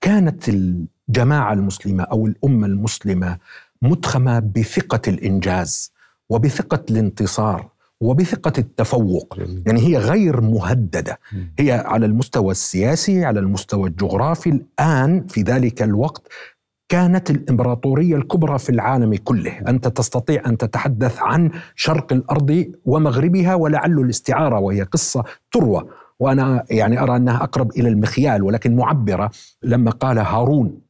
كانت 0.00 0.48
الجماعة 0.48 1.52
المسلمة 1.52 2.04
أو 2.04 2.26
الأمة 2.26 2.66
المسلمة 2.66 3.38
متخمة 3.82 4.38
بثقة 4.38 5.00
الإنجاز 5.08 5.92
وبثقة 6.28 6.84
الانتصار 6.90 7.68
وبثقة 8.00 8.52
التفوق. 8.58 9.38
يعني 9.66 9.80
هي 9.86 9.96
غير 9.98 10.40
مهددة. 10.40 11.18
هي 11.58 11.72
على 11.72 12.06
المستوى 12.06 12.50
السياسي 12.50 13.24
على 13.24 13.40
المستوى 13.40 13.88
الجغرافي. 13.88 14.50
الآن 14.50 15.26
في 15.26 15.42
ذلك 15.42 15.82
الوقت 15.82 16.28
كانت 16.88 17.30
الإمبراطورية 17.30 18.16
الكبرى 18.16 18.58
في 18.58 18.70
العالم 18.70 19.14
كله، 19.14 19.58
أنت 19.68 19.88
تستطيع 19.88 20.42
أن 20.46 20.58
تتحدث 20.58 21.18
عن 21.22 21.50
شرق 21.74 22.12
الأرض 22.12 22.72
ومغربها 22.84 23.54
ولعل 23.54 23.98
الاستعارة 23.98 24.58
وهي 24.58 24.82
قصة 24.82 25.24
تروى، 25.52 25.88
وأنا 26.20 26.64
يعني 26.70 27.00
أرى 27.00 27.16
أنها 27.16 27.44
أقرب 27.44 27.70
إلى 27.70 27.88
المخيال 27.88 28.42
ولكن 28.42 28.76
معبرة 28.76 29.30
لما 29.62 29.90
قال 29.90 30.18
هارون 30.18 30.85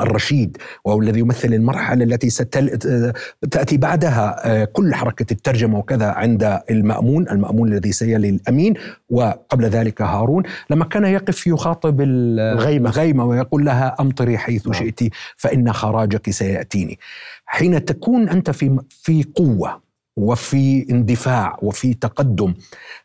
الرشيد 0.00 0.56
وهو 0.84 1.00
الذي 1.00 1.20
يمثل 1.20 1.54
المرحلة 1.54 2.04
التي 2.04 2.30
ستأتي 2.30 3.76
بعدها 3.76 4.64
كل 4.64 4.94
حركة 4.94 5.32
الترجمة 5.32 5.78
وكذا 5.78 6.06
عند 6.06 6.60
المأمون 6.70 7.28
المأمون 7.28 7.72
الذي 7.72 7.92
سيلي 7.92 8.28
الأمين 8.28 8.74
وقبل 9.10 9.64
ذلك 9.64 10.02
هارون. 10.02 10.42
لما 10.70 10.84
كان 10.84 11.04
يقف 11.04 11.46
يخاطب 11.46 12.00
الغيمة, 12.00 12.90
الغيمة 12.90 13.24
ويقول 13.24 13.64
لها 13.64 13.96
أمطري 14.00 14.38
حيث 14.38 14.66
نعم. 14.66 14.72
شئت 14.72 15.00
فإن 15.36 15.72
خراجك 15.72 16.30
سيأتيني. 16.30 16.98
حين 17.46 17.84
تكون 17.84 18.28
أنت 18.28 18.50
في, 18.50 18.78
في 18.88 19.24
قوة 19.34 19.84
وفي 20.16 20.86
اندفاع 20.90 21.58
وفي 21.62 21.94
تقدم 21.94 22.54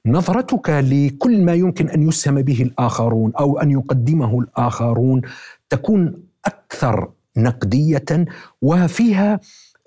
نظرتك 0.06 0.70
لكل 0.70 1.42
ما 1.42 1.54
يمكن 1.54 1.90
أن 1.90 2.08
يسهم 2.08 2.42
به 2.42 2.62
الآخرون 2.62 3.32
أو 3.40 3.60
أن 3.60 3.72
يقدمه 3.72 4.40
الآخرون 4.40 5.22
تكون 5.70 6.29
أكثر 6.46 7.12
نقدية 7.38 8.26
وفيها 8.62 9.40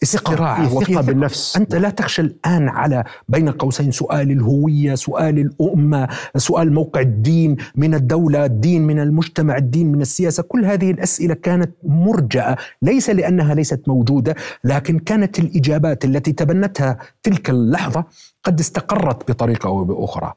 استراحة 0.03 0.75
وفيها 0.75 1.01
بالنفس. 1.01 1.57
أنت 1.57 1.75
لا 1.75 1.91
تخشى 1.91 2.23
الآن 2.23 2.69
على 2.69 3.05
بين 3.29 3.49
قوسين 3.49 3.91
سؤال 3.91 4.31
الهوية 4.31 4.95
سؤال 4.95 5.39
الأمة 5.39 6.09
سؤال 6.37 6.73
موقع 6.73 7.01
الدين 7.01 7.57
من 7.77 7.95
الدولة 7.95 8.45
الدين 8.45 8.83
من 8.87 9.01
المجتمع 9.01 9.57
الدين 9.57 9.93
من 9.93 10.01
السياسة. 10.01 10.43
كل 10.43 10.65
هذه 10.65 10.91
الأسئلة 10.91 11.35
كانت 11.35 11.71
مرجأة 11.85 12.57
ليس 12.83 13.11
لأنها 13.11 13.55
ليست 13.55 13.89
موجودة 13.89 14.35
لكن 14.65 14.99
كانت 14.99 15.39
الإجابات 15.39 16.05
التي 16.05 16.33
تبنتها 16.33 16.99
تلك 17.23 17.51
اللحظة 17.51 18.05
قد 18.45 18.61
استقرت 18.61 19.31
بطريقة 19.31 19.67
أو 19.67 19.85
بأخرى. 19.85 20.33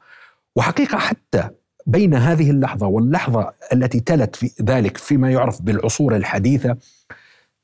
وحقيقة 0.56 0.98
حتى 0.98 1.50
بين 1.86 2.14
هذه 2.14 2.50
اللحظة 2.50 2.86
واللحظة 2.86 3.52
التي 3.72 4.00
تلت 4.00 4.36
في 4.36 4.50
ذلك 4.62 4.96
فيما 4.96 5.30
يعرف 5.30 5.62
بالعصور 5.62 6.16
الحديثة 6.16 6.76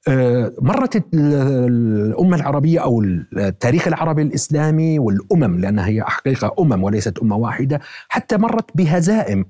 آه، 0.08 0.52
مرت 0.60 1.04
الأمة 1.14 2.36
العربية 2.36 2.80
أو 2.80 3.02
التاريخ 3.02 3.88
العربي 3.88 4.22
الإسلامي 4.22 4.98
والأمم 4.98 5.60
لأنها 5.60 5.86
هي 5.86 6.02
حقيقة 6.02 6.54
أمم 6.58 6.84
وليست 6.84 7.18
أمة 7.18 7.36
واحدة 7.36 7.80
حتى 8.08 8.36
مرت 8.36 8.76
بهزائم 8.76 9.44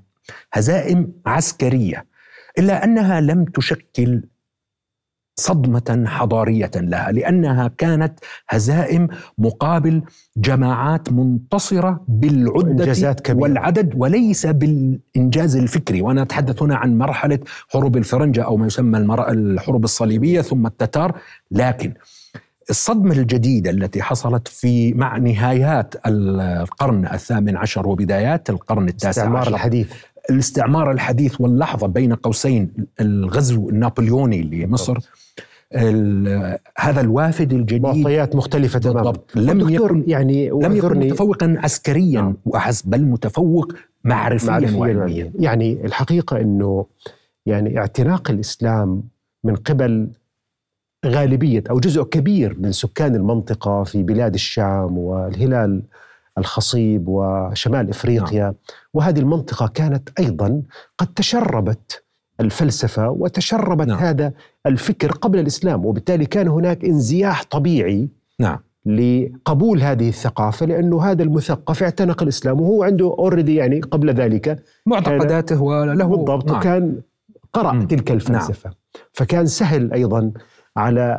هزائم 0.53 1.13
عسكرية 1.27 2.07
إلا 2.59 2.85
أنها 2.85 3.21
لم 3.21 3.45
تشكل 3.45 4.23
صدمة 5.37 6.05
حضارية 6.07 6.71
لها 6.75 7.13
لأنها 7.13 7.69
كانت 7.79 8.19
هزائم 8.49 9.09
مقابل 9.39 10.03
جماعات 10.37 11.13
منتصرة 11.13 12.05
بالعدة 12.09 13.17
والعدد 13.31 13.93
وليس 13.97 14.47
بالإنجاز 14.47 15.57
الفكري. 15.57 16.03
وأنا 16.03 16.23
أتحدث 16.23 16.63
هنا 16.63 16.77
عن 16.77 16.99
مرحلة 16.99 17.39
حروب 17.69 17.97
الفرنجة 17.97 18.43
أو 18.43 18.57
ما 18.57 18.67
يسمى 18.67 18.99
الحروب 19.29 19.85
الصليبية 19.85 20.41
ثم 20.41 20.67
التتار 20.67 21.19
لكن 21.51 21.95
الصدمة 22.71 23.13
الجديدة 23.15 23.71
التي 23.71 24.03
حصلت 24.03 24.49
في 24.49 24.93
مع 24.95 25.17
نهايات 25.19 25.95
القرن 26.07 27.07
الثامن 27.07 27.57
عشر 27.57 27.89
وبدايات 27.89 28.51
القرن 28.51 28.89
التاسع 28.89 29.39
عشر 29.39 29.55
الحديث. 29.55 29.93
الاستعمار 30.31 30.91
الحديث 30.91 31.41
واللحظة 31.41 31.87
بين 31.87 32.15
قوسين 32.15 32.73
الغزو 33.01 33.69
النابليوني 33.69 34.43
لمصر 34.43 34.99
هذا 36.79 37.01
الوافد 37.01 37.53
الجديد. 37.53 37.83
معطيات 37.83 38.37
مختلفة 38.37 38.79
تماما. 38.79 39.13
لم 39.35 39.69
يكن 39.71 40.05
يعني 40.07 40.51
لم 40.51 40.77
يكن 40.77 40.99
متفوقا 40.99 41.57
عسكريا 41.59 42.21
نعم. 42.21 42.37
وحسب 42.45 42.91
بل 42.91 43.05
متفوق 43.05 43.73
معرفيا, 44.05 44.51
معرفيا. 44.51 44.79
وعلميا. 44.79 45.33
يعني 45.39 45.87
الحقيقة 45.87 46.41
أنه 46.41 46.87
يعني 47.47 47.79
اعتناق 47.79 48.31
الإسلام 48.31 49.03
من 49.45 49.57
قبل 49.57 50.09
غالبية 51.07 51.65
أو 51.71 51.81
جزء 51.81 52.03
كبير 52.03 52.57
من 52.61 52.73
سكان 52.73 53.15
المنطقة 53.15 53.85
في 53.85 54.03
بلاد 54.03 54.35
الشام 54.35 54.99
والهلال 54.99 55.83
الخصيب 56.39 57.09
وشمال 57.09 57.89
إفريقيا 57.89 58.45
نعم. 58.45 58.55
وهذه 58.95 59.21
المنطقة 59.21 59.67
كانت 59.67 60.09
أيضا 60.19 60.63
قد 60.99 61.07
تشربت 61.07 62.05
الفلسفة 62.41 63.11
وتشربت 63.11 63.87
نعم. 63.87 63.99
هذا 63.99 64.33
الفكر 64.67 65.13
قبل 65.13 65.39
الإسلام 65.39 65.87
وبالتالي 65.87 66.27
كان 66.27 66.49
هناك 66.49 66.85
انزياح 66.85 67.45
طبيعي 67.45 68.09
نعم 68.41 68.59
لقبول 68.87 69.83
هذه 69.83 70.09
الثقافة 70.09 70.67
لأنه 70.67 71.03
هذا 71.03 71.23
المثقف 71.23 71.83
اعتنق 71.83 72.23
الإسلام 72.23 72.61
وهو 72.61 72.83
عنده 72.83 73.07
اوريدي 73.19 73.55
يعني 73.55 73.81
قبل 73.81 74.11
ذلك 74.11 74.63
معتقداته 74.87 75.63
وله 75.63 76.05
بالضبط 76.05 76.49
نعم. 76.49 76.59
وكان 76.59 77.01
قرأ 77.53 77.73
م. 77.73 77.87
تلك 77.87 78.11
الفلسفة 78.11 78.71
نعم. 78.71 79.05
فكان 79.13 79.47
سهل 79.47 79.93
أيضا 79.93 80.33
على 80.77 81.19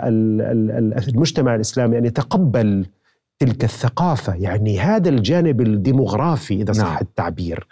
المجتمع 1.07 1.55
الإسلامي 1.55 1.97
أن 1.97 2.05
يتقبل 2.05 2.85
تلك 3.45 3.63
الثقافة 3.63 4.33
يعني 4.35 4.79
هذا 4.79 5.09
الجانب 5.09 5.61
الديموغرافي 5.61 6.61
إذا 6.61 6.73
صح 6.73 6.83
نعم. 6.83 6.97
التعبير 7.01 7.67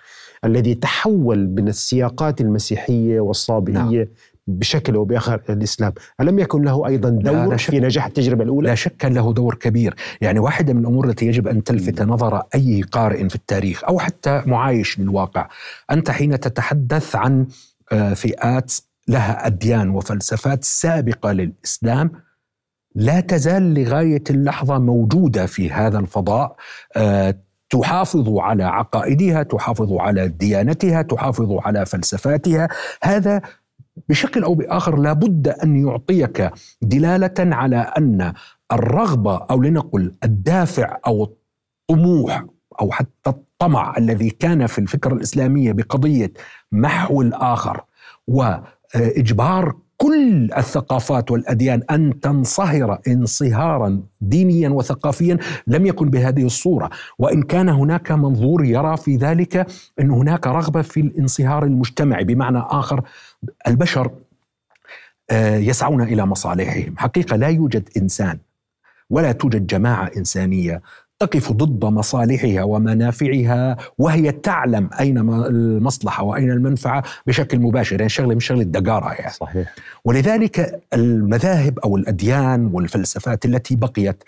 الذي 0.45 0.75
تحول 0.75 1.49
من 1.49 1.67
السياقات 1.67 2.41
المسيحية 2.41 3.19
والصابئية 3.19 3.75
نعم. 3.75 4.07
بشكل 4.47 4.95
أو 4.95 5.05
بآخر 5.05 5.41
الإسلام، 5.49 5.93
ألم 6.21 6.39
يكن 6.39 6.61
له 6.61 6.87
أيضا 6.87 7.09
دور 7.09 7.57
في 7.57 7.79
نجاح 7.79 8.05
التجربة 8.05 8.43
الأولى؟ 8.43 8.69
لا 8.69 8.75
شك 8.75 8.97
كان 8.97 9.13
له 9.13 9.33
دور 9.33 9.55
كبير، 9.55 9.95
يعني 10.21 10.39
واحدة 10.39 10.73
من 10.73 10.79
الأمور 10.79 11.09
التي 11.09 11.27
يجب 11.27 11.47
أن 11.47 11.63
تلفت 11.63 12.01
نظر 12.01 12.41
أي 12.55 12.81
قارئ 12.81 13.29
في 13.29 13.35
التاريخ 13.35 13.83
أو 13.83 13.99
حتى 13.99 14.43
معايش 14.45 14.99
للواقع، 14.99 15.47
أنت 15.91 16.11
حين 16.11 16.39
تتحدث 16.39 17.15
عن 17.15 17.47
آه، 17.91 18.13
فئات 18.13 18.73
لها 19.07 19.47
أديان 19.47 19.89
وفلسفات 19.89 20.63
سابقة 20.63 21.31
للإسلام 21.31 22.11
لا 22.95 23.19
تزال 23.19 23.73
لغاية 23.73 24.23
اللحظة 24.29 24.79
موجودة 24.79 25.45
في 25.45 25.71
هذا 25.71 25.99
الفضاء 25.99 26.55
آه، 26.95 27.35
تحافظ 27.69 28.37
على 28.37 28.63
عقائدها 28.63 29.43
تحافظ 29.43 29.93
على 29.93 30.27
ديانتها 30.27 31.01
تحافظ 31.01 31.51
على 31.51 31.85
فلسفاتها. 31.85 32.67
هذا 33.03 33.41
بشكل 34.09 34.43
أو 34.43 34.55
بآخر 34.55 34.97
لابد 34.97 35.47
أن 35.47 35.87
يعطيك 35.87 36.51
دلالة 36.81 37.55
على 37.55 37.77
أن 37.77 38.33
الرغبة 38.71 39.37
أو 39.37 39.61
لنقل 39.61 40.15
الدافع 40.23 40.97
أو 41.07 41.23
الطموح 41.23 42.45
أو 42.81 42.91
حتى 42.91 43.29
الطمع 43.29 43.97
الذي 43.97 44.29
كان 44.29 44.67
في 44.67 44.79
الفكرة 44.79 45.13
الاسلاميه 45.13 45.71
بقضية 45.71 46.33
محو 46.71 47.21
الآخر 47.21 47.83
وإجبار 48.27 49.75
كل 50.01 50.49
الثقافات 50.57 51.31
والأديان 51.31 51.83
أن 51.91 52.19
تنصهر 52.19 52.99
انصهارا 53.07 54.01
دينيا 54.21 54.69
وثقافيا 54.69 55.37
لم 55.67 55.85
يكن 55.85 56.09
بهذه 56.09 56.45
الصورة، 56.45 56.89
وإن 57.19 57.41
كان 57.43 57.69
هناك 57.69 58.11
منظور 58.11 58.65
يرى 58.65 58.97
في 58.97 59.15
ذلك 59.15 59.67
أن 59.99 60.11
هناك 60.11 60.47
رغبة 60.47 60.81
في 60.81 60.99
الانصهار 60.99 61.63
المجتمعي 61.63 62.23
بمعنى 62.23 62.57
آخر 62.57 63.03
البشر 63.67 64.11
آه، 65.31 65.57
يسعون 65.57 66.01
إلى 66.01 66.25
مصالحهم، 66.25 66.97
حقيقة 66.97 67.35
لا 67.35 67.47
يوجد 67.47 67.89
إنسان 67.97 68.37
ولا 69.09 69.31
توجد 69.31 69.67
جماعة 69.67 70.11
إنسانية 70.17 70.81
تقف 71.21 71.51
ضد 71.51 71.85
مصالحها 71.85 72.63
ومنافعها 72.63 73.77
وهي 73.97 74.31
تعلم 74.31 74.89
أين 74.99 75.17
المصلحة 75.17 76.23
وأين 76.23 76.51
المنفعة 76.51 77.03
بشكل 77.27 77.59
مباشر. 77.59 77.95
يعني 77.95 78.09
شغلة 78.09 78.35
مش 78.35 78.45
شغلة 78.45 78.63
دقاره 78.63 79.13
يعني. 79.13 79.33
صحيح. 79.33 79.75
ولذلك 80.05 80.81
المذاهب 80.93 81.79
أو 81.79 81.97
الأديان 81.97 82.69
والفلسفات 82.73 83.45
التي 83.45 83.75
بقيت 83.75 84.23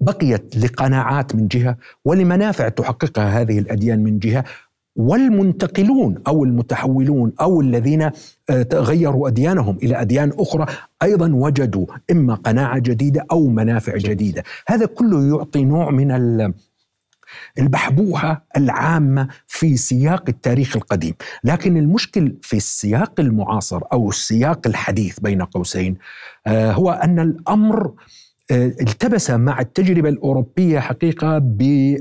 بقيت 0.00 0.56
لقناعات 0.56 1.34
من 1.34 1.48
جهة 1.48 1.76
ولمنافع 2.04 2.68
تحققها 2.68 3.40
هذه 3.40 3.58
الأديان 3.58 4.02
من 4.04 4.18
جهة 4.18 4.44
والمنتقلون 4.96 6.22
أو 6.26 6.44
المتحولون 6.44 7.32
أو 7.40 7.60
الذين 7.60 8.02
آه، 8.50 8.66
غيروا 8.72 9.28
أديانهم 9.28 9.78
إلى 9.82 10.00
أديان 10.00 10.32
أخرى 10.38 10.66
أيضا 11.02 11.34
وجدوا 11.34 11.86
إما 12.10 12.34
قناعة 12.34 12.78
جديدة 12.78 13.26
أو 13.30 13.48
منافع 13.48 13.96
جديدة، 13.96 14.42
هذا 14.68 14.86
كله 14.86 15.28
يعطي 15.28 15.64
نوع 15.64 15.90
من 15.90 16.52
البحبوحة 17.58 18.46
العامة 18.56 19.28
في 19.46 19.76
سياق 19.76 20.24
التاريخ 20.28 20.76
القديم، 20.76 21.14
لكن 21.44 21.76
المشكل 21.76 22.36
في 22.42 22.56
السياق 22.56 23.20
المعاصر 23.20 23.80
أو 23.92 24.08
السياق 24.08 24.66
الحديث 24.66 25.20
بين 25.20 25.42
قوسين 25.42 25.96
آه، 26.46 26.72
هو 26.72 26.90
أن 26.90 27.20
الأمر 27.20 27.92
آه، 28.50 28.66
التبس 28.66 29.30
مع 29.30 29.60
التجربة 29.60 30.08
الأوروبية 30.08 30.80
حقيقة 30.80 31.38
ب 31.38 31.96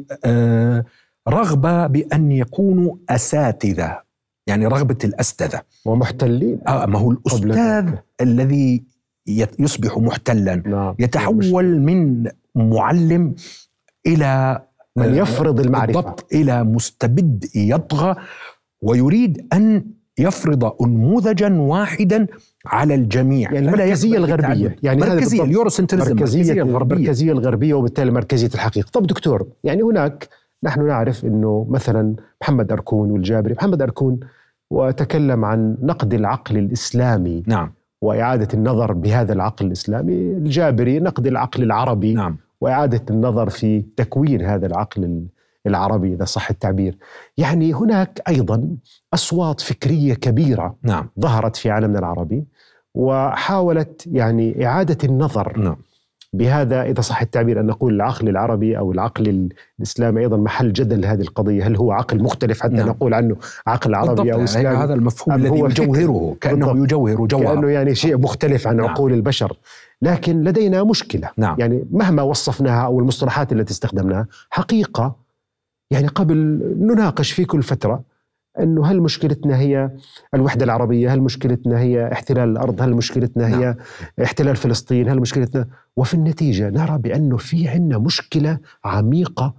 رغبة 1.29 1.87
بأن 1.87 2.31
يكونوا 2.31 2.95
أساتذة 3.09 3.99
يعني 4.47 4.67
رغبة 4.67 4.97
الأستاذة. 5.03 5.61
ومحتلين. 5.85 6.59
آه 6.67 6.85
ما 6.85 6.99
هو 6.99 7.11
الأستاذ 7.11 7.89
الذي 8.21 8.83
يصبح 9.59 9.97
محتلا. 9.97 10.55
نعم. 10.65 10.95
يتحول 10.99 11.79
من 11.79 12.27
معلم 12.55 13.35
إلى 14.07 14.61
من 14.95 15.15
يفرض 15.15 15.59
المعرفة. 15.59 16.01
بالضبط 16.01 16.33
إلى 16.33 16.63
مستبد 16.63 17.45
يطغى 17.55 18.15
ويريد 18.81 19.47
أن 19.53 19.85
يفرض 20.19 20.73
انموذجا 20.81 21.49
واحدا 21.59 22.27
على 22.65 22.95
الجميع. 22.95 23.51
يعني 23.51 23.67
المركزية 23.67 24.17
الغربية. 24.17 24.75
يعني 24.83 25.01
مركزية 25.01 25.43
اليوروسنترزم 25.43 26.11
المركزيه 26.11 26.61
الغربية. 26.61 26.95
المركزيه 26.95 27.31
الغربية 27.31 27.73
وبالتالي 27.73 28.11
مركزية 28.11 28.49
الحقيقة. 28.53 28.89
طب 28.93 29.07
دكتور 29.07 29.47
يعني 29.63 29.81
هناك 29.81 30.29
نحن 30.63 30.87
نعرف 30.87 31.25
إنه 31.25 31.67
مثلا 31.69 32.15
محمد 32.41 32.71
أركون 32.71 33.11
والجابري 33.11 33.53
محمد 33.53 33.81
أركون 33.81 34.19
وتكلم 34.71 35.45
عن 35.45 35.77
نقد 35.81 36.13
العقل 36.13 36.57
الإسلامي 36.57 37.43
نعم. 37.47 37.71
وإعادة 38.01 38.47
النظر 38.53 38.93
بهذا 38.93 39.33
العقل 39.33 39.65
الإسلامي. 39.65 40.13
الجابري 40.13 40.99
نقد 40.99 41.27
العقل 41.27 41.63
العربي 41.63 42.13
نعم. 42.13 42.37
وإعادة 42.61 43.01
النظر 43.09 43.49
في 43.49 43.85
تكوين 43.97 44.41
هذا 44.41 44.65
العقل 44.65 45.25
العربي 45.67 46.13
إذا 46.13 46.25
صح 46.25 46.49
التعبير. 46.49 46.97
يعني 47.37 47.73
هناك 47.73 48.21
أيضا 48.27 48.69
أصوات 49.13 49.61
فكرية 49.61 50.13
كبيرة 50.13 50.75
نعم. 50.83 51.09
ظهرت 51.19 51.55
في 51.55 51.69
عالمنا 51.69 51.99
العربي 51.99 52.45
وحاولت 52.95 54.07
يعني 54.11 54.65
إعادة 54.65 54.97
النظر 55.03 55.59
نعم. 55.59 55.75
بهذا 56.33 56.83
إذا 56.83 57.01
صح 57.01 57.21
التعبير 57.21 57.59
أن 57.59 57.65
نقول 57.65 57.93
العقل 57.93 58.29
العربي 58.29 58.77
أو 58.77 58.91
العقل 58.91 59.49
الإسلامي 59.79 60.21
أيضا 60.21 60.37
محل 60.37 60.73
جدل 60.73 61.05
هذه 61.05 61.21
القضية، 61.21 61.67
هل 61.67 61.75
هو 61.75 61.91
عقل 61.91 62.23
مختلف 62.23 62.61
حتى 62.61 62.73
نعم. 62.73 62.87
نقول 62.87 63.13
عنه 63.13 63.35
عقل 63.67 63.95
عربي 63.95 64.33
أو 64.33 64.43
إسلامي؟ 64.43 64.77
هذا 64.77 64.93
المفهوم 64.93 65.35
الذي 65.35 65.59
يجوهره 65.59 66.35
كأنه 66.41 66.65
بالضبط. 66.65 66.83
يجوهر 66.83 67.25
جوهر 67.25 67.55
كأنه 67.55 67.69
يعني 67.69 67.95
شيء 67.95 68.17
مختلف 68.17 68.67
عن 68.67 68.75
نعم. 68.75 68.85
عقول 68.85 69.13
البشر، 69.13 69.57
لكن 70.01 70.43
لدينا 70.43 70.83
مشكلة 70.83 71.29
نعم. 71.37 71.55
يعني 71.59 71.85
مهما 71.91 72.21
وصفناها 72.21 72.85
أو 72.85 72.99
المصطلحات 72.99 73.51
التي 73.51 73.71
استخدمناها 73.71 74.27
حقيقة 74.49 75.15
يعني 75.91 76.07
قبل 76.07 76.37
نناقش 76.79 77.31
في 77.31 77.45
كل 77.45 77.63
فترة 77.63 78.12
إنه 78.59 78.85
هل 78.85 79.01
مشكلتنا 79.01 79.57
هي 79.57 79.91
الوحدة 80.33 80.65
العربية؟ 80.65 81.13
هل 81.13 81.21
مشكلتنا 81.21 81.79
هي 81.79 82.11
احتلال 82.11 82.49
الأرض؟ 82.49 82.81
هل 82.81 82.93
مشكلتنا 82.93 83.47
هي 83.47 83.65
نعم. 83.65 83.75
احتلال 84.23 84.55
فلسطين؟ 84.55 85.09
هل 85.09 85.19
مشكلتنا 85.19 85.67
وفي 85.97 86.13
النتيجة 86.13 86.69
نرى 86.69 86.97
بانه 86.97 87.37
في 87.37 87.67
عندنا 87.67 87.97
مشكلة 87.97 88.59
عميقة 88.85 89.53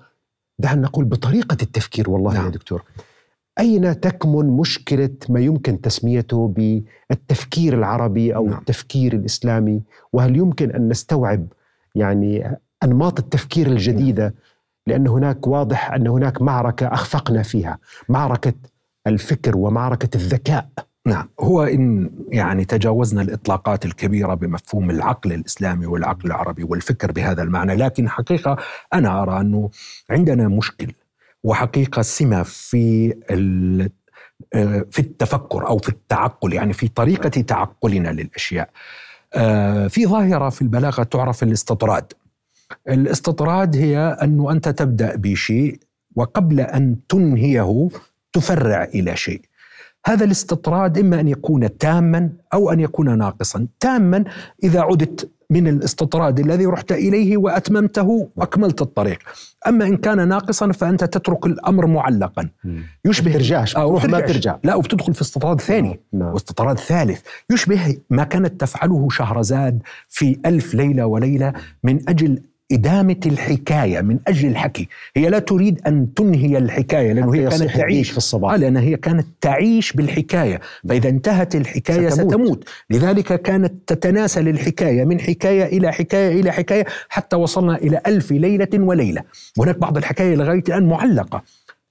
دعنا 0.58 0.80
نقول 0.80 1.04
بطريقة 1.04 1.56
التفكير 1.62 2.10
والله 2.10 2.34
نعم. 2.34 2.44
يا 2.44 2.50
دكتور. 2.50 2.82
أين 3.58 4.00
تكمن 4.00 4.56
مشكلة 4.56 5.16
ما 5.28 5.40
يمكن 5.40 5.80
تسميته 5.80 6.48
بالتفكير 6.48 7.74
العربي 7.74 8.34
أو 8.36 8.46
نعم. 8.46 8.58
التفكير 8.58 9.12
الإسلامي؟ 9.12 9.82
وهل 10.12 10.36
يمكن 10.36 10.70
أن 10.70 10.88
نستوعب 10.88 11.46
يعني 11.94 12.58
أنماط 12.82 13.18
التفكير 13.18 13.66
الجديدة 13.66 14.22
نعم. 14.22 14.32
لأن 14.86 15.08
هناك 15.08 15.46
واضح 15.46 15.92
أن 15.92 16.06
هناك 16.06 16.42
معركة 16.42 16.86
أخفقنا 16.86 17.42
فيها 17.42 17.78
معركة 18.08 18.52
الفكر 19.06 19.56
ومعركة 19.56 20.16
الذكاء. 20.16 20.68
نعم 21.06 21.28
هو 21.40 21.62
إن 21.62 22.10
يعني 22.28 22.64
تجاوزنا 22.64 23.22
الإطلاقات 23.22 23.84
الكبيرة 23.84 24.34
بمفهوم 24.34 24.90
العقل 24.90 25.32
الإسلامي 25.32 25.86
والعقل 25.86 26.26
العربي 26.26 26.64
والفكر 26.64 27.12
بهذا 27.12 27.42
المعنى 27.42 27.74
لكن 27.74 28.08
حقيقة 28.08 28.56
أنا 28.94 29.22
أرى 29.22 29.40
أنه 29.40 29.70
عندنا 30.10 30.48
مشكل 30.48 30.92
وحقيقة 31.44 32.02
سمة 32.02 32.42
في 32.42 33.14
في 34.90 34.98
التفكر 34.98 35.68
أو 35.68 35.78
في 35.78 35.88
التعقل 35.88 36.52
يعني 36.52 36.72
في 36.72 36.88
طريقة 36.88 37.28
تعقلنا 37.28 38.08
للأشياء. 38.08 38.70
آه، 39.34 39.86
في 39.86 40.06
ظاهرة 40.06 40.48
في 40.48 40.62
البلاغة 40.62 41.02
تعرف 41.02 41.42
الاستطراد. 41.42 42.12
الاستطراد 42.88 43.76
هي 43.76 43.98
أنه 43.98 44.50
أنت 44.52 44.68
تبدأ 44.68 45.16
بشيء 45.16 45.78
وقبل 46.16 46.60
أن 46.60 46.96
تنهيه 47.08 47.88
تفرع 48.34 48.84
إلى 48.84 49.16
شيء. 49.16 49.40
هذا 50.06 50.24
الاستطراد 50.24 50.98
إما 50.98 51.20
أن 51.20 51.28
يكون 51.28 51.78
تاما 51.78 52.30
أو 52.54 52.72
أن 52.72 52.80
يكون 52.80 53.18
ناقصا. 53.18 53.66
تاما 53.80 54.24
إذا 54.64 54.80
عدت 54.80 55.30
من 55.50 55.68
الاستطراد 55.68 56.40
الذي 56.40 56.66
رحت 56.66 56.92
إليه 56.92 57.36
وأتممته 57.36 58.28
وأكملت 58.36 58.82
الطريق. 58.82 59.18
أما 59.66 59.86
إن 59.86 59.96
كان 59.96 60.28
ناقصا 60.28 60.72
فأنت 60.72 61.04
تترك 61.04 61.46
الأمر 61.46 61.86
معلقا. 61.86 62.48
يشبه 63.04 63.32
ترجعش 63.32 63.76
أو 63.76 63.90
روح 63.90 64.04
ما 64.04 64.20
ترجع. 64.20 64.58
لا 64.64 64.74
وبتدخل 64.74 65.14
في 65.14 65.22
استطراد 65.22 65.60
ثاني. 65.60 66.00
نعم. 66.12 66.32
واستطراد 66.32 66.78
ثالث. 66.78 67.20
يشبه 67.50 67.96
ما 68.10 68.24
كانت 68.24 68.60
تفعله 68.60 69.08
شهرزاد 69.10 69.82
في 70.08 70.38
ألف 70.46 70.74
ليلة 70.74 71.06
وليلة 71.06 71.52
من 71.82 72.08
أجل 72.08 72.42
إدامة 72.72 73.20
الحكاية 73.26 74.00
من 74.00 74.18
أجل 74.28 74.48
الحكي. 74.48 74.88
هي 75.16 75.28
لا 75.28 75.38
تريد 75.38 75.80
أن 75.86 76.14
تنهي 76.14 76.58
الحكاية 76.58 77.12
لأنه 77.12 77.34
هي 77.34 77.48
كانت 77.48 77.70
تعيش 77.70 78.10
في 78.10 78.16
الصباح. 78.16 78.52
آه 78.52 78.56
لأنها 78.56 78.82
هي 78.82 78.96
كانت 78.96 79.26
تعيش 79.40 79.92
بالحكاية. 79.92 80.60
فإذا 80.88 81.08
انتهت 81.08 81.54
الحكاية 81.54 82.08
ستموت. 82.08 82.32
ستموت. 82.32 82.68
لذلك 82.90 83.42
كانت 83.42 83.72
تتناسل 83.86 84.48
الحكاية 84.48 85.04
من 85.04 85.20
حكاية 85.20 85.64
إلى 85.64 85.92
حكاية 85.92 86.40
إلى 86.40 86.52
حكاية 86.52 86.84
حتى 87.08 87.36
وصلنا 87.36 87.76
إلى 87.76 88.00
ألف 88.06 88.32
ليلة 88.32 88.68
وليلة. 88.74 89.22
هناك 89.58 89.78
بعض 89.78 89.96
الحكاية 89.96 90.36
لغاية 90.36 90.64
الآن 90.68 90.88
معلقة. 90.88 91.42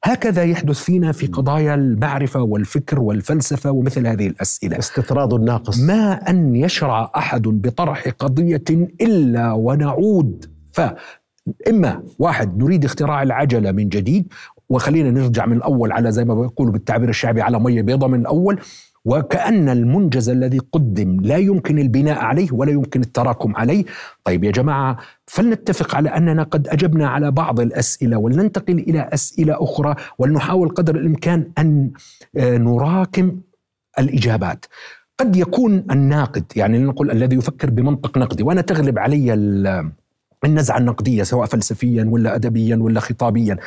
هكذا 0.03 0.43
يحدث 0.43 0.79
فينا 0.79 1.11
في 1.11 1.27
قضايا 1.27 1.75
المعرفة 1.75 2.41
والفكر 2.41 2.99
والفلسفة 2.99 3.71
ومثل 3.71 4.07
هذه 4.07 4.27
الأسئلة. 4.27 4.79
استطراد 4.79 5.33
الناقص. 5.33 5.79
ما 5.79 6.29
أن 6.29 6.55
يشرع 6.55 7.11
أحد 7.15 7.41
بطرح 7.41 8.07
قضية 8.19 8.63
إلا 9.01 9.51
ونعود 9.53 10.52
فإما 10.73 12.03
واحد 12.19 12.57
نريد 12.57 12.85
اختراع 12.85 13.23
العجلة 13.23 13.71
من 13.71 13.89
جديد 13.89 14.33
وخلينا 14.69 15.11
نرجع 15.11 15.45
من 15.45 15.57
الأول 15.57 15.91
على 15.91 16.11
زي 16.11 16.25
ما 16.25 16.35
بيقولوا 16.35 16.73
بالتعبير 16.73 17.09
الشعبي 17.09 17.41
على 17.41 17.59
مية 17.59 17.81
بيضة 17.81 18.07
من 18.07 18.19
الأول 18.19 18.59
وكأن 19.05 19.69
المنجز 19.69 20.29
الذي 20.29 20.59
قدم 20.71 21.21
لا 21.21 21.37
يمكن 21.37 21.79
البناء 21.79 22.19
عليه 22.19 22.47
ولا 22.51 22.71
يمكن 22.71 23.01
التراكم 23.01 23.55
عليه. 23.55 23.85
طيب 24.23 24.43
يا 24.43 24.51
جماعة 24.51 24.97
فلنتفق 25.27 25.95
على 25.95 26.09
أننا 26.09 26.43
قد 26.43 26.67
أجبنا 26.67 27.07
على 27.07 27.31
بعض 27.31 27.59
الأسئلة 27.59 28.17
ولننتقل 28.17 28.79
إلى 28.79 29.09
أسئلة 29.13 29.63
أخرى 29.63 29.95
ولنحاول 30.17 30.69
قدر 30.69 30.95
الإمكان 30.95 31.51
أن 31.57 31.91
آه، 32.37 32.57
نراكم 32.57 33.39
الإجابات. 33.99 34.65
قد 35.19 35.35
يكون 35.35 35.85
الناقد 35.91 36.43
يعني 36.55 36.79
نقول 36.79 37.11
الذي 37.11 37.35
يفكر 37.35 37.69
بمنطق 37.69 38.17
نقدي 38.17 38.43
وأنا 38.43 38.61
تغلب 38.61 38.99
علي 38.99 39.33
النزعة 40.45 40.77
النقدية 40.77 41.23
سواء 41.23 41.47
فلسفيا 41.47 42.05
ولا 42.09 42.35
أدبيا 42.35 42.75
ولا 42.75 42.99
خطابيا. 42.99 43.57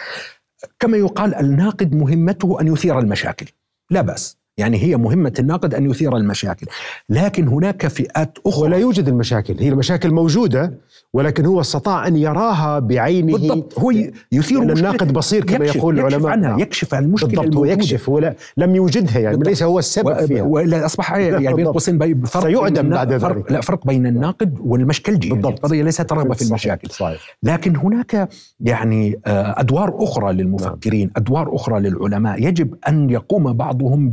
كما 0.81 0.97
يقال 0.97 1.35
الناقد 1.35 1.95
مهمته 1.95 2.61
أن 2.61 2.67
يثير 2.67 2.99
المشاكل. 2.99 3.47
لا 3.91 4.01
بأس. 4.01 4.39
يعني 4.59 4.83
هي 4.83 4.97
مهمة 4.97 5.33
الناقد 5.38 5.75
أن 5.75 5.90
يثير 5.90 6.16
المشاكل. 6.16 6.66
لكن 7.09 7.49
هناك 7.49 7.87
فئات 7.87 8.38
أخرى. 8.47 8.62
ولا 8.62 8.77
يوجد 8.77 9.09
المشاكل. 9.09 9.57
هي 9.61 9.69
المشاكل 9.69 10.11
موجودة 10.11 10.73
ولكن 11.12 11.47
هو 11.47 11.61
استطاع 11.61 12.07
أن 12.07 12.16
يراها 12.16 12.79
بعينه. 12.79 13.33
بالضبط. 13.33 13.79
هو 13.79 13.92
يثير 14.33 14.62
الناقد 14.62 15.12
بصير 15.12 15.45
كما 15.45 15.64
يكشف 15.64 15.77
يقول 15.77 15.99
العلماء. 15.99 16.16
يكشف 16.19 16.27
عنها 16.27 16.59
يكشف 16.61 16.95
عن 16.95 17.05
المشكلة 17.05 17.42
بالضبط 17.42 17.57
هو 17.57 17.64
يكشف 17.64 18.09
ولا 18.09 18.37
لم 18.57 18.75
يوجدها 18.75 19.19
يعني 19.19 19.37
ليس 19.37 19.62
هو 19.62 19.79
السبب 19.79 20.27
فيها. 20.27 20.42
ولا 20.42 20.87
أصبح 20.87 21.12
يعني 21.12 21.55
بين 21.55 21.66
قوسين 21.66 22.25
فرق 22.25 22.42
سيعدم 22.42 22.90
بعد 22.90 23.12
ذلك. 23.12 23.21
فرق 23.21 23.53
لا 23.53 23.61
فرق 23.61 23.87
بين 23.87 24.07
الناقد 24.07 24.59
والمشكلجي 24.61 25.31
بالضبط. 25.31 25.53
القضية 25.53 25.83
ليست 25.83 26.12
رغبة 26.12 26.35
في 26.35 26.42
المشاكل. 26.42 26.90
صحيح. 26.90 27.37
لكن 27.42 27.77
هناك 27.77 28.29
يعني 28.61 29.21
آه، 29.27 29.61
أدوار 29.61 29.95
أخرى 29.99 30.33
للمفكرين 30.33 31.11
أدوار 31.16 31.55
أخرى 31.55 31.81
للعلماء. 31.81 32.42
يجب 32.42 32.75
أن 32.88 33.11
يقوم 33.11 33.53
بعضهم 33.53 34.11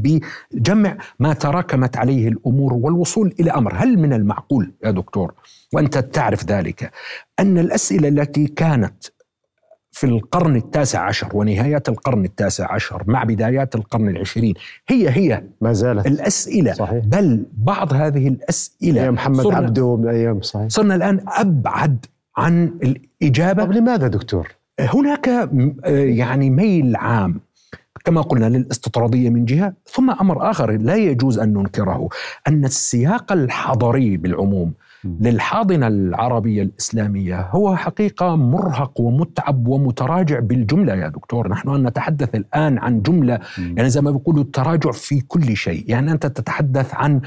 بجمع 0.52 0.98
ما 1.20 1.34
تراكمت 1.34 1.98
عليه 1.98 2.28
الأمور 2.28 2.74
والوصول 2.74 3.36
إلى 3.40 3.52
أمر، 3.52 3.74
هل 3.76 4.00
من 4.00 4.14
المعقول 4.14 4.74
يا 4.86 4.92
دكتور 4.92 5.34
وأنت 5.74 5.98
تعرف 5.98 6.46
ذلك 6.46 6.92
أن 7.40 7.58
الأسئلة 7.58 8.08
التي 8.08 8.48
كانت 8.48 9.04
في 9.92 10.06
القرن 10.06 10.56
التاسع 10.56 11.00
عشر 11.00 11.30
ونهايات 11.34 11.90
القرن 11.90 12.26
التاسع 12.26 12.74
عشر 12.74 13.04
مع 13.08 13.24
بدايات 13.24 13.76
القرن 13.76 14.10
العشرين 14.10 14.54
هي 14.88 15.10
هي 15.10 15.44
ما 15.62 15.74
زالت. 15.74 16.08
الأسئلة. 16.08 16.74
صحيح. 16.74 17.06
بل 17.06 17.46
بعض 17.54 17.94
هذه 17.94 18.28
الأسئلة. 18.28 19.02
أيام 19.02 19.14
محمد 19.14 19.48
عبده 19.48 20.04
أيام 20.10 20.42
صحيح. 20.42 20.68
صرنا 20.68 20.96
الآن 20.96 21.20
أبعد 21.28 22.06
عن 22.38 22.80
الإجابة. 22.84 23.64
طب 23.64 23.72
لماذا 23.72 24.08
دكتور؟ 24.08 24.48
هناك 24.80 25.50
يعني 25.90 26.50
ميل 26.50 26.96
عام 26.96 27.40
كما 28.04 28.22
قلنا 28.22 28.46
للاستطرادية 28.46 29.30
من 29.30 29.46
جهة 29.46 29.74
ثم 29.86 30.10
أمر 30.12 30.50
آخر 30.52 30.72
لا 30.72 30.96
يجوز 30.96 31.40
أن 31.40 31.54
ننكره 31.54 32.10
أن 32.48 32.66
السياق 32.66 33.32
الحضري 33.32 34.18
بالعموم 34.18 34.74
للحاضنة 35.20 35.88
العربية 35.88 36.64
الإسلامية 36.64 37.42
هو 37.42 37.76
حقيقة 37.76 38.36
مرهق 38.36 39.02
ومتعب 39.02 39.68
ومتراجع 39.68 40.40
بالجملة 40.40 40.94
يا 40.94 41.08
دكتور، 41.08 41.48
نحن 41.48 41.88
نتحدث 41.88 42.36
الآن 42.36 42.78
عن 42.78 43.02
جملة 43.02 43.40
يعني 43.58 43.90
زي 43.90 44.02
ما 44.02 44.12
بيقولوا 44.12 44.44
التراجع 44.44 44.92
في 44.92 45.22
كل 45.22 45.58
شيء، 45.58 45.84
يعني 45.88 46.12
أنت 46.12 46.26
تتحدث 46.26 46.94
عن 46.94 47.22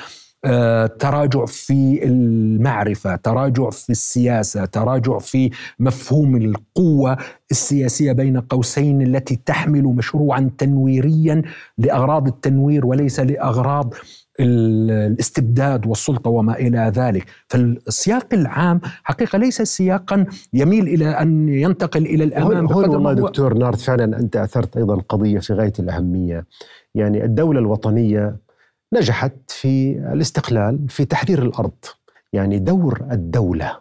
تراجع 0.98 1.44
في 1.46 2.04
المعرفة، 2.04 3.16
تراجع 3.16 3.70
في 3.70 3.90
السياسة، 3.90 4.64
تراجع 4.64 5.18
في 5.18 5.50
مفهوم 5.78 6.36
القوة 6.36 7.16
السياسية 7.50 8.12
بين 8.12 8.40
قوسين 8.40 9.02
التي 9.02 9.36
تحمل 9.46 9.82
مشروعا 9.82 10.50
تنويريا 10.58 11.42
لأغراض 11.78 12.26
التنوير 12.26 12.86
وليس 12.86 13.20
لأغراض 13.20 13.94
الاستبداد 14.40 15.86
والسلطة 15.86 16.30
وما 16.30 16.54
إلى 16.54 16.92
ذلك، 16.94 17.26
فالسياق 17.48 18.26
العام 18.32 18.80
حقيقة 19.04 19.38
ليس 19.38 19.62
سياقا 19.62 20.26
يميل 20.52 20.88
إلى 20.88 21.08
أن 21.08 21.48
ينتقل 21.48 22.06
إلى 22.06 22.24
الأمام 22.24 22.66
هون 22.66 22.88
والله 22.88 23.12
دكتور 23.12 23.54
نارد 23.54 23.76
فعلا 23.78 24.18
أنت 24.18 24.36
أثرت 24.36 24.76
أيضا 24.76 24.96
قضيه 25.08 25.38
في 25.38 25.52
غاية 25.52 25.72
الأهمية، 25.78 26.46
يعني 26.94 27.24
الدولة 27.24 27.60
الوطنية 27.60 28.45
نجحت 28.92 29.32
في 29.48 29.92
الاستقلال 30.12 30.88
في 30.88 31.04
تحرير 31.04 31.42
الأرض، 31.42 31.84
يعني 32.32 32.58
دور 32.58 33.06
الدولة 33.10 33.80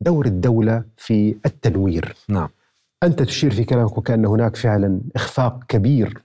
دور 0.00 0.26
الدولة 0.26 0.84
في 0.96 1.36
التنوير. 1.46 2.16
نعم. 2.28 2.48
أنت 3.02 3.22
تشير 3.22 3.50
في 3.54 3.64
كلامك 3.64 3.98
وكأن 3.98 4.26
هناك 4.26 4.56
فعلا 4.56 5.00
إخفاق 5.16 5.64
كبير 5.68 6.22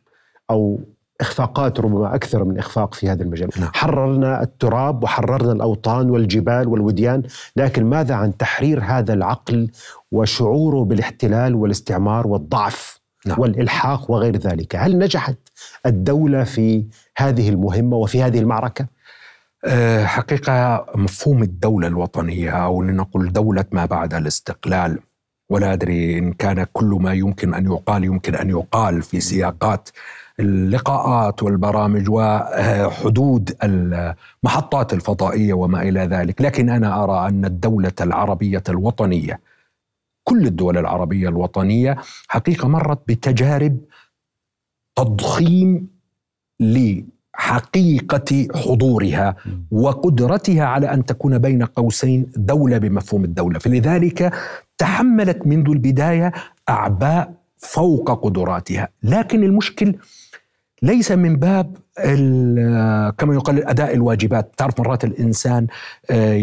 أو 0.49 0.79
إخفاقات 1.21 1.79
ربما 1.79 2.15
أكثر 2.15 2.43
من 2.43 2.57
إخفاق 2.57 2.93
في 2.93 3.09
هذا 3.09 3.23
المجال 3.23 3.49
نعم. 3.59 3.69
حررنا 3.73 4.41
التراب 4.41 5.03
وحررنا 5.03 5.51
الأوطان 5.51 6.09
والجبال 6.09 6.67
والوديان 6.67 7.23
لكن 7.55 7.85
ماذا 7.85 8.15
عن 8.15 8.37
تحرير 8.37 8.83
هذا 8.83 9.13
العقل 9.13 9.71
وشعوره 10.11 10.83
بالاحتلال 10.83 11.55
والاستعمار 11.55 12.27
والضعف 12.27 12.96
نعم. 13.27 13.39
والإلحاق 13.39 14.11
وغير 14.11 14.37
ذلك. 14.37 14.75
هل 14.75 14.97
نجحت 14.97 15.37
الدولة 15.85 16.43
في 16.43 16.85
هذه 17.17 17.49
المهمة 17.49 17.97
وفي 17.97 18.23
هذه 18.23 18.39
المعركة؟ 18.39 18.87
أه، 19.65 20.05
حقيقة 20.05 20.85
مفهوم 20.95 21.43
الدولة 21.43 21.87
الوطنية 21.87 22.49
أو 22.49 22.81
لنقل 22.83 23.31
دولة 23.31 23.65
ما 23.71 23.85
بعد 23.85 24.13
الاستقلال 24.13 24.99
ولا 25.49 25.73
أدري 25.73 26.17
إن 26.17 26.33
كان 26.33 26.65
كل 26.73 26.97
ما 27.01 27.13
يمكن 27.13 27.53
أن 27.53 27.65
يقال 27.65 28.03
يمكن 28.03 28.35
أن 28.35 28.49
يقال 28.49 29.01
في 29.01 29.19
سياقات 29.19 29.89
اللقاءات 30.39 31.43
والبرامج 31.43 32.09
وحدود 32.09 33.55
المحطات 33.63 34.93
الفضائية 34.93 35.53
وما 35.53 35.81
إلى 35.81 35.99
ذلك، 35.99 36.41
لكن 36.41 36.69
أنا 36.69 37.03
أرى 37.03 37.29
أن 37.29 37.45
الدولة 37.45 37.93
العربية 38.01 38.63
الوطنية 38.69 39.39
كل 40.27 40.45
الدول 40.45 40.77
العربية 40.77 41.29
الوطنية 41.29 41.97
حقيقة 42.27 42.67
مرت 42.67 43.01
بتجارب 43.07 43.77
تضخيم 44.95 45.87
لحقيقة 46.59 48.47
حضورها 48.55 49.35
وقدرتها 49.71 50.65
على 50.65 50.93
أن 50.93 51.05
تكون 51.05 51.37
بين 51.37 51.63
قوسين 51.63 52.31
دولة 52.35 52.77
بمفهوم 52.77 53.23
الدولة، 53.23 53.59
فلذلك 53.59 54.33
تحملت 54.77 55.47
منذ 55.47 55.69
البداية 55.69 56.33
أعباء 56.69 57.33
فوق 57.57 58.23
قدراتها، 58.25 58.89
لكن 59.03 59.43
المشكل 59.43 59.95
ليس 60.81 61.11
من 61.11 61.35
باب 61.35 61.77
كما 63.17 63.33
يقال 63.33 63.67
أداء 63.67 63.93
الواجبات. 63.93 64.51
تعرف 64.57 64.79
مرات 64.79 65.03
الإنسان 65.03 65.67
آه، 66.11 66.33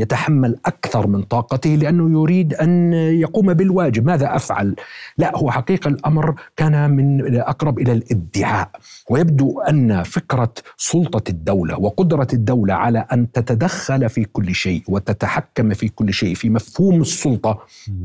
يتحمل 0.00 0.56
أكثر 0.66 1.06
من 1.06 1.22
طاقته 1.22 1.70
لأنه 1.70 2.20
يريد 2.22 2.54
أن 2.54 2.92
يقوم 2.92 3.54
بالواجب. 3.54 4.06
ماذا 4.06 4.36
أفعل؟ 4.36 4.76
لا 5.18 5.36
هو 5.36 5.50
حقيقة 5.50 5.88
الأمر 5.88 6.34
كان 6.56 6.90
من 6.90 7.36
أقرب 7.36 7.78
إلى 7.78 7.92
الإدعاء. 7.92 8.70
ويبدو 9.10 9.60
أن 9.60 10.02
فكرة 10.02 10.52
سلطة 10.76 11.30
الدولة 11.30 11.80
وقدرة 11.80 12.28
الدولة 12.32 12.74
على 12.74 13.06
أن 13.12 13.32
تتدخل 13.32 14.08
في 14.08 14.24
كل 14.24 14.54
شيء 14.54 14.82
وتتحكم 14.88 15.74
في 15.74 15.88
كل 15.88 16.12
شيء 16.12 16.34
في 16.34 16.50
مفهوم 16.50 17.00
السلطة 17.00 17.58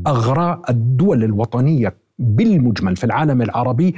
اغرى 0.06 0.62
الدول 0.70 1.24
الوطنية 1.24 1.94
بالمجمل 2.18 2.96
في 2.96 3.04
العالم 3.04 3.42
العربي 3.42 3.94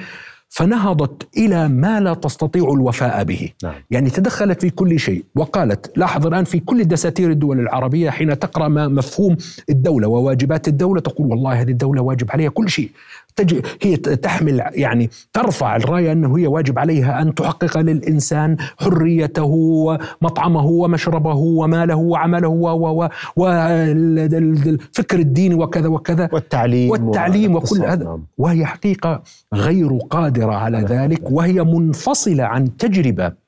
فنهضت 0.55 1.29
إلى 1.37 1.69
ما 1.69 2.01
لا 2.01 2.15
تستطيع 2.15 2.63
الوفاء 2.63 3.25
به 3.25 3.51
نعم. 3.65 3.75
يعني 3.91 4.11
تدخلت 4.11 4.61
في 4.61 4.71
كل 4.71 5.01
شيء 5.01 5.25
وقالت 5.35 5.99
لاحظ 5.99 6.27
الآن 6.27 6.45
في 6.45 6.61
كل 6.61 6.85
دساتير 6.85 7.31
الدول 7.31 7.61
العربية 7.61 8.11
حين 8.11 8.39
تقرأ 8.39 8.69
ما 8.69 8.89
مفهوم 8.89 9.37
الدولة 9.71 10.09
وواجبات 10.09 10.69
الدولة 10.69 11.01
تقول 11.01 11.27
والله 11.27 11.61
هذه 11.61 11.71
الدولة 11.71 12.03
واجب 12.03 12.31
عليها 12.31 12.49
كل 12.49 12.71
شيء 12.71 12.91
تج... 13.37 13.67
هي 13.83 13.97
تحمل 13.97 14.63
يعني 14.73 15.11
ترفع 15.33 15.77
الرايه 15.77 16.13
أنه 16.13 16.39
هي 16.39 16.47
واجب 16.47 16.79
عليها 16.79 17.23
أن 17.23 17.35
تحقق 17.35 17.79
للإنسان 17.79 18.57
حريته 18.79 19.45
ومطعمه 19.45 20.67
ومشربه 20.67 21.35
وماله 21.35 21.97
وعمله 21.97 22.49
و 22.49 23.09
والفكر 23.37 25.19
الديني 25.19 25.55
وكذا 25.55 25.89
وكذا. 25.89 26.29
والتعليم 26.33 26.91
والتعليم 26.91 27.55
وكل 27.57 27.85
هذا. 27.85 28.05
نعم. 28.05 28.25
وهي 28.39 28.67
حقيقة 28.67 29.23
غير 29.55 29.99
قادرة 30.11 30.55
على 30.55 30.79
ذلك 30.79 31.31
وهي 31.31 31.65
منفصلة 31.65 32.45
عن 32.45 32.77
تجربة 32.77 33.44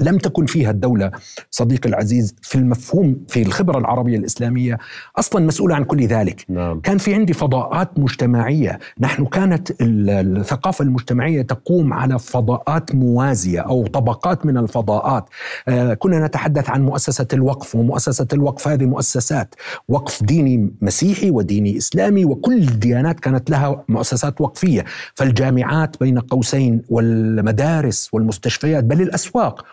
لم 0.00 0.18
تكن 0.18 0.46
فيها 0.46 0.70
الدولة 0.70 1.10
صديقي 1.50 1.88
العزيز 1.88 2.34
في 2.42 2.54
المفهوم 2.54 3.24
في 3.28 3.42
الخبرة 3.42 3.78
العربية 3.78 4.16
الإسلامية 4.16 4.78
أصلا 5.18 5.46
مسؤولة 5.46 5.74
عن 5.74 5.84
كل 5.84 6.06
ذلك. 6.06 6.44
نعم. 6.48 6.80
كان 6.80 6.98
في 6.98 7.14
عندي 7.14 7.32
فضاءات 7.32 7.98
مجتمعية. 7.98 8.78
نحن 9.00 9.24
كانت 9.24 9.72
الثقافة 9.80 10.82
المجتمعية 10.82 11.42
تقوم 11.42 11.92
على 11.92 12.18
فضاءات 12.18 12.94
موازية 12.94 13.60
أو 13.60 13.86
طبقات 13.86 14.46
من 14.46 14.58
الفضاءات. 14.58 15.28
آه 15.68 15.94
كنا 15.94 16.26
نتحدث 16.26 16.70
عن 16.70 16.82
مؤسسة 16.82 17.26
الوقف 17.32 17.74
ومؤسسة 17.74 18.26
الوقف 18.32 18.68
هذه 18.68 18.84
مؤسسات 18.84 19.54
وقف 19.88 20.22
ديني 20.22 20.70
مسيحي 20.80 21.30
وديني 21.30 21.76
إسلامي 21.76 22.24
وكل 22.24 22.62
الديانات 22.62 23.20
كانت 23.20 23.50
لها 23.50 23.84
مؤسسات 23.88 24.40
وقفية. 24.40 24.84
فالجامعات 25.14 25.96
بين 26.00 26.18
قوسين 26.18 26.82
والمدارس 26.88 28.08
والمستشفيات 28.12 28.84
بل 28.84 29.02
الأسواق. 29.02 29.64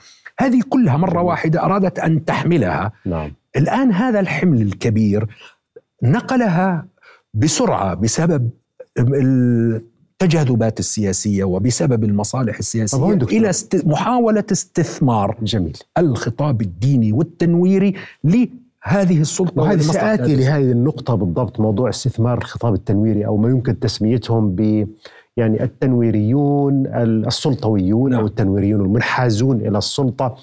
هذه 0.41 0.61
كلها 0.69 0.97
مرة 0.97 1.21
واحدة 1.21 1.65
أرادت 1.65 1.99
أن 1.99 2.25
تحملها. 2.25 2.91
نعم. 3.05 3.31
الآن 3.57 3.91
هذا 3.91 4.19
الحمل 4.19 4.61
الكبير 4.61 5.27
نقلها 6.03 6.85
بسرعة 7.33 7.93
بسبب 7.93 8.49
التجاذبات 8.99 10.79
السياسية 10.79 11.43
وبسبب 11.43 12.03
المصالح 12.03 12.57
السياسية 12.57 13.13
إلى 13.13 13.49
است... 13.49 13.85
محاولة 13.85 14.43
استثمار 14.51 15.37
جميل. 15.41 15.77
الخطاب 15.97 16.61
الديني 16.61 17.11
والتنويري 17.11 17.93
لهذه 18.23 19.21
السلطة 19.21 19.61
وهذه 19.61 19.81
سآتي 19.81 20.35
لهذه 20.35 20.71
النقطة 20.71 21.15
بالضبط 21.15 21.59
موضوع 21.59 21.89
استثمار 21.89 22.37
الخطاب 22.37 22.73
التنويري 22.73 23.25
أو 23.25 23.37
ما 23.37 23.49
يمكن 23.49 23.79
تسميتهم 23.79 24.55
ب 24.55 24.87
يعني 25.37 25.63
التنويريون 25.63 26.87
السلطويون 27.27 28.11
نعم. 28.11 28.19
أو 28.19 28.25
التنويريون 28.25 28.81
المنحازون 28.81 29.61
إلى 29.61 29.77
السلطة 29.77 30.35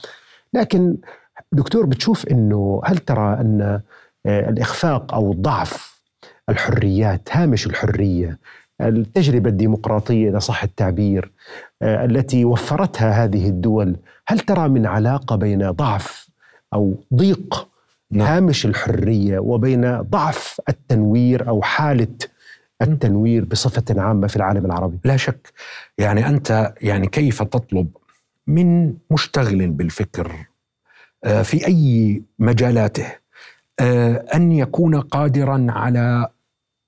لكن 0.54 0.96
دكتور 1.52 1.86
بتشوف 1.86 2.26
إنه 2.26 2.80
هل 2.84 2.98
ترى 2.98 3.40
أن 3.40 3.80
آه، 4.26 4.50
الإخفاق 4.50 5.14
أو 5.14 5.32
ضعف 5.32 6.00
الحريات 6.48 7.28
هامش 7.32 7.66
الحرية 7.66 8.38
التجربة 8.80 9.50
الديمقراطية 9.50 10.30
إذا 10.30 10.38
صح 10.38 10.62
التعبير 10.62 11.32
آه، 11.82 12.04
التي 12.04 12.44
وفرتها 12.44 13.24
هذه 13.24 13.48
الدول 13.48 13.96
هل 14.28 14.40
ترى 14.40 14.68
من 14.68 14.86
علاقة 14.86 15.36
بين 15.36 15.70
ضعف 15.70 16.28
أو 16.74 16.94
ضيق 17.14 17.68
نعم. 18.10 18.26
هامش 18.26 18.66
الحرية 18.66 19.38
وبين 19.38 20.00
ضعف 20.00 20.60
التنوير 20.68 21.48
أو 21.48 21.62
حالة 21.62 22.14
التنوير 22.82 23.44
بصفة 23.44 24.02
عامة 24.02 24.26
في 24.26 24.36
العالم 24.36 24.66
العربي. 24.66 24.98
لا 25.04 25.16
شك. 25.16 25.52
يعني 25.98 26.28
أنت 26.28 26.74
يعني 26.80 27.06
كيف 27.06 27.42
تطلب 27.42 27.88
من 28.46 28.94
مشتغل 29.10 29.66
بالفكر 29.70 30.46
آه، 31.24 31.42
في 31.42 31.66
أي 31.66 32.22
مجالاته 32.38 33.06
آه، 33.80 34.24
أن 34.34 34.52
يكون 34.52 35.00
قادرا 35.00 35.66
على 35.68 36.28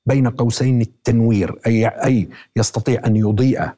بين 0.07 0.29
قوسين 0.29 0.81
التنوير 0.81 1.59
أي, 1.67 1.87
أي 1.87 2.29
يستطيع 2.57 3.03
أن 3.07 3.17
يضيء 3.17 3.69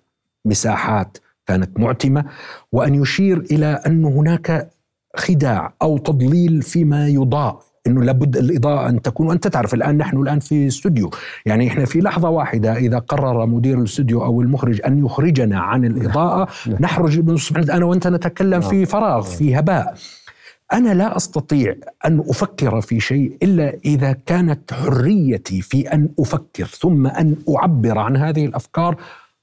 مساحات 0.45 1.19
كانت 1.47 1.81
معتمة 1.81 2.25
وأن 2.73 2.95
يشير 2.95 3.39
إلى 3.39 3.67
أن 3.67 4.05
هناك 4.05 4.71
خداع 5.17 5.75
أو 5.83 5.99
تضليل 5.99 6.63
فيما 6.63 7.09
يضاء 7.09 7.63
إنه 7.87 8.03
لابد 8.03 8.37
الإضاءة 8.37 8.89
أن 8.89 9.03
تكون 9.03 9.27
وأنت 9.27 9.49
تعرف 9.49 9.75
الآن 9.75 9.97
نحن 9.97 10.17
الآن 10.17 10.41
في 10.41 10.67
استوديو 10.67 11.11
يعني 11.47 11.69
إحنا 11.69 11.85
في 11.85 12.01
لحظة 12.01 12.29
واحدة 12.29 12.77
إذا 12.77 12.99
قرر 12.99 13.47
مدير 13.47 13.79
الاستوديو 13.79 14.25
أو 14.25 14.41
المخرج 14.41 14.81
أن 14.87 15.05
يخرجنا 15.05 15.61
عن 15.61 15.85
الإضاءة 15.85 16.49
نعم. 16.67 16.77
نحرج 16.81 17.41
أنا 17.71 17.85
وأنت 17.85 18.07
نتكلم 18.07 18.61
في 18.61 18.77
نعم. 18.77 18.85
فراغ 18.85 19.23
في 19.23 19.51
نعم. 19.51 19.59
هباء 19.59 19.95
أنا 20.73 20.95
لا 20.95 21.17
أستطيع 21.17 21.75
أن 22.05 22.21
أفكر 22.29 22.81
في 22.81 23.01
شيء 23.01 23.37
إلا 23.43 23.79
إذا 23.85 24.13
كانت 24.13 24.73
حريتي 24.73 25.63
في 25.63 25.93
أن 25.93 26.09
أفكر 26.19 26.65
ثم 26.65 27.07
أن 27.07 27.37
أعبر 27.57 27.99
عن 27.99 28.17
هذه 28.17 28.47
الأفكار 28.47 28.97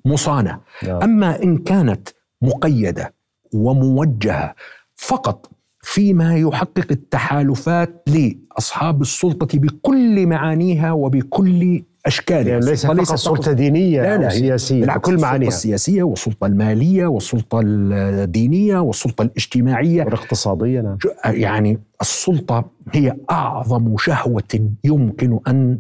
مصانة 0.06 0.60
أما 1.04 1.43
إن 1.43 1.58
كانت 1.58 2.10
مقيدة 2.41 3.13
وموجهة 3.54 4.56
فقط 4.95 5.52
فيما 5.82 6.38
يحقق 6.38 6.88
التحالفات 6.92 8.04
لأصحاب 8.08 9.02
السلطة 9.02 9.60
بكل 9.60 10.28
معانيها 10.28 10.92
وبكل 10.92 11.84
أشكالها. 12.06 12.50
يعني 12.50 12.65
ليس 12.65 12.86
فقط 12.86 13.15
سلطة 13.15 13.52
دينية 13.52 14.02
لا 14.02 14.18
لا 14.18 14.26
أو 14.26 14.30
سياسية. 14.30 14.86
بكل 14.86 15.22
معانيها. 15.22 15.48
السلطه 15.48 15.56
السياسيه 15.76 16.04
والسلطه 16.04 16.48
المالية 16.48 17.06
والسلطه 17.06 17.62
الدينية 17.63 18.80
والسلطه 18.80 19.22
الاجتماعية. 19.22 20.04
والاقتصادية 20.04 20.82
نعم. 20.82 20.98
يعني 21.26 21.80
السلطة 22.02 22.65
هي 22.92 23.15
أعظم 23.32 23.98
شهوة 23.98 24.70
يمكن 24.84 25.39
أن 25.48 25.80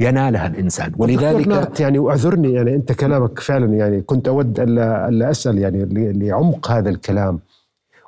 ينالها 0.00 0.46
الإنسان. 0.46 0.92
ولذلك 0.98 1.80
يعني 1.80 1.98
واعذرني 1.98 2.52
يعني 2.52 2.74
أنت 2.74 2.92
كلامك 2.92 3.38
فعلا 3.40 3.74
يعني 3.74 4.02
كنت 4.02 4.28
أود 4.28 4.60
الا 4.60 5.08
الا 5.08 5.30
أسأل 5.30 5.58
يعني 5.58 6.12
لعمق 6.12 6.70
هذا 6.70 6.90
الكلام. 6.90 7.40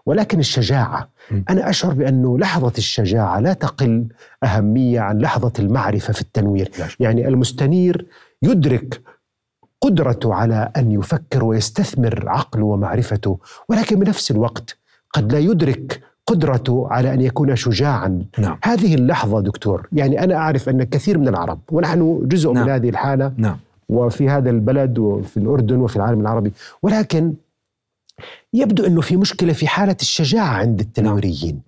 ولكن 0.06 0.38
الشجاعة 0.40 1.08
أنا 1.50 1.70
أشعر 1.70 1.94
بأنه 1.94 2.38
لحظة 2.38 2.72
الشجاعة 2.78 3.40
لا 3.40 3.52
تقل 3.52 4.06
أهمية 4.44 5.00
عن 5.00 5.18
لحظة 5.18 5.52
المعرفة 5.58 6.12
في 6.12 6.20
التنوير 6.20 6.70
يعني 7.00 7.28
المستنير 7.28 8.06
يدرك 8.42 9.00
قدرته 9.80 10.34
على 10.34 10.70
أن 10.76 10.92
يفكر 10.92 11.44
ويستثمر 11.44 12.24
عقله 12.28 12.64
ومعرفته 12.64 13.38
ولكن 13.68 13.98
بنفس 13.98 14.30
الوقت 14.30 14.78
قد 15.12 15.32
لا 15.32 15.38
يدرك 15.38 16.02
قدرته 16.26 16.86
على 16.90 17.14
أن 17.14 17.20
يكون 17.20 17.56
شجاعا 17.56 18.24
نعم. 18.38 18.58
هذه 18.64 18.94
اللحظة 18.94 19.40
دكتور 19.40 19.88
يعني 19.92 20.24
أنا 20.24 20.34
أعرف 20.34 20.68
أن 20.68 20.82
كثير 20.82 21.18
من 21.18 21.28
العرب 21.28 21.58
ونحن 21.70 22.20
جزء 22.24 22.52
نعم. 22.52 22.64
من 22.64 22.70
هذه 22.72 22.88
الحالة 22.88 23.32
نعم. 23.36 23.56
وفي 23.88 24.28
هذا 24.28 24.50
البلد 24.50 24.98
وفي 24.98 25.36
الأردن 25.36 25.76
وفي 25.76 25.96
العالم 25.96 26.20
العربي 26.20 26.52
ولكن 26.82 27.34
يبدو 28.53 28.87
إنه 28.87 29.01
في 29.01 29.16
مشكلة 29.16 29.53
في 29.53 29.68
حالة 29.68 29.96
الشجاعة 30.01 30.57
عند 30.57 30.81
التنويريين 30.81 31.61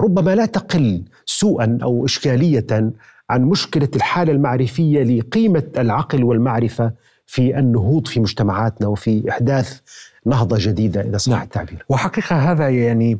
ربما 0.00 0.34
لا 0.34 0.46
تقل 0.46 1.02
سوءا 1.26 1.78
أو 1.82 2.04
إشكالية 2.04 2.92
عن 3.30 3.42
مشكلة 3.42 3.88
الحالة 3.96 4.32
المعرفية 4.32 5.02
لقيمة 5.02 5.62
العقل 5.76 6.24
والمعرفة 6.24 6.92
في 7.26 7.58
النهوض 7.58 8.06
في 8.06 8.20
مجتمعاتنا 8.20 8.88
وفي 8.88 9.30
إحداث 9.30 9.80
نهضة 10.26 10.56
جديدة 10.60 11.00
إذا 11.00 11.18
صح 11.18 11.42
التعبير. 11.42 11.84
وحقيقة 11.88 12.36
هذا 12.36 12.68
يعني 12.68 13.18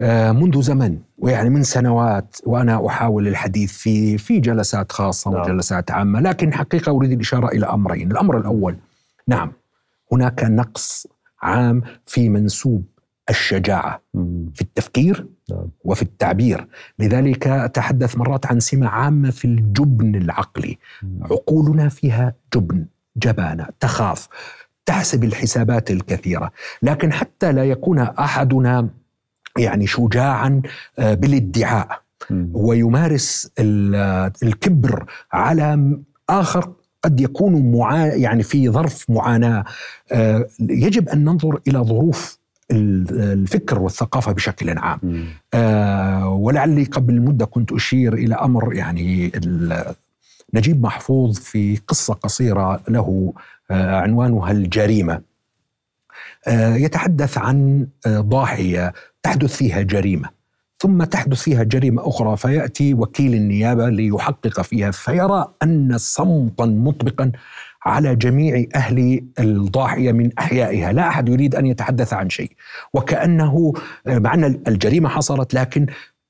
آه، 0.00 0.32
منذ 0.32 0.62
زمن 0.62 0.98
ويعني 1.18 1.50
من 1.50 1.62
سنوات 1.62 2.36
وأنا 2.44 2.86
أحاول 2.86 3.28
الحديث 3.28 3.72
في 3.72 4.18
في 4.18 4.40
جلسات 4.40 4.92
خاصة 4.92 5.30
نعم. 5.30 5.40
وجلسات 5.42 5.90
عامة، 5.90 6.20
لكن 6.20 6.54
حقيقة 6.54 6.92
أريد 6.92 7.12
الإشارة 7.12 7.48
إلى 7.48 7.66
أمرين، 7.66 8.10
الأمر 8.10 8.38
الأول 8.38 8.76
نعم 9.28 9.52
هناك 10.12 10.44
نقص 10.44 11.06
عام 11.44 11.82
في 12.06 12.28
منسوب 12.28 12.84
الشجاعة 13.30 14.02
في 14.54 14.60
التفكير 14.60 15.26
نعم. 15.50 15.68
وفي 15.84 16.02
التعبير. 16.02 16.66
لذلك 16.98 17.46
أتحدث 17.46 18.16
مرات 18.16 18.46
عن 18.46 18.60
سمة 18.60 18.88
عامة 18.88 19.30
في 19.30 19.44
الجبن 19.44 20.14
العقلي. 20.14 20.78
عقولنا 21.22 21.88
فيها 21.88 22.34
جبن 22.54 22.86
جبانة 23.16 23.66
تخاف 23.80 24.28
تحسب 24.86 25.24
الحسابات 25.24 25.90
الكثيرة. 25.90 26.52
لكن 26.82 27.12
حتى 27.12 27.52
لا 27.52 27.64
يكون 27.64 27.98
أحدنا 27.98 28.88
يعني 29.58 29.86
شجاعا 29.86 30.62
آه، 30.98 31.14
بالادعاء. 31.14 32.04
ويمارس 32.52 33.50
الكبر 34.42 35.06
على 35.32 35.98
آخر 36.30 36.72
قد 37.04 37.20
يكون 37.20 37.72
معا 37.72 38.06
يعني 38.06 38.42
في 38.42 38.68
ظرف 38.70 39.10
معاناة. 39.10 39.64
آه، 40.12 40.46
يجب 40.60 41.08
أن 41.08 41.24
ننظر 41.24 41.60
إلى 41.68 41.78
ظروف 41.78 42.38
الفكر 42.70 43.78
والثقافة 43.78 44.32
بشكل 44.32 44.78
عام. 44.78 45.26
آه 45.54 46.28
ولعلي 46.28 46.84
قبل 46.84 47.20
مدة 47.20 47.46
كنت 47.46 47.72
أشير 47.72 48.14
إلى 48.14 48.34
أمر 48.34 48.74
يعني 48.74 49.32
نجيب 50.54 50.82
محفوظ 50.82 51.38
في 51.38 51.76
قصة 51.88 52.14
قصيرة 52.14 52.80
له 52.88 53.32
آه 53.70 53.96
عنوانها 54.00 54.50
الجريمة. 54.50 55.20
آه 56.46 56.74
يتحدث 56.74 57.38
عن 57.38 57.86
آه 58.06 58.20
ضاحية 58.20 58.92
تحدث 59.22 59.56
فيها 59.56 59.82
جريمة. 59.82 60.28
ثم 60.78 61.04
تحدث 61.04 61.42
فيها 61.42 61.62
جريمة 61.62 62.08
أخرى 62.08 62.36
فيأتي 62.36 62.94
وكيل 62.94 63.34
النيابة 63.34 63.88
ليحقق 63.88 64.60
فيها 64.60 64.90
فيرى 64.90 65.54
أن 65.62 65.98
صمتا 65.98 66.64
مطبقا 66.64 67.32
على 67.84 68.16
جميع 68.16 68.64
أهل 68.74 69.24
الضاحية 69.38 70.12
من 70.12 70.30
أحيائها. 70.38 70.92
لا 70.92 71.08
أحد 71.08 71.28
يريد 71.28 71.54
أن 71.54 71.66
يتحدث 71.66 72.12
عن 72.12 72.30
شيء 72.30 72.50
وكأنه 72.94 73.72
مع 74.06 74.34
أن 74.34 74.60
الجريمة 74.68 75.08
حصلت 75.08 75.54
لكن 75.54 75.86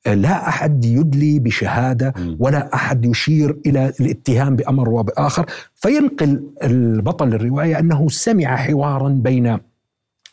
لا 0.06 0.48
أحد 0.48 0.84
يدلي 0.84 1.38
بشهادة 1.38 2.14
ولا 2.38 2.74
أحد 2.74 3.04
يشير 3.04 3.58
إلى 3.66 3.92
الاتهام 4.00 4.56
بأمر 4.56 4.88
وبآخر. 4.88 5.46
فينقل 5.74 6.42
البطل 6.62 7.34
الروايه 7.34 7.78
أنه 7.78 8.08
سمع 8.08 8.56
حوارا 8.56 9.08
بين 9.08 9.58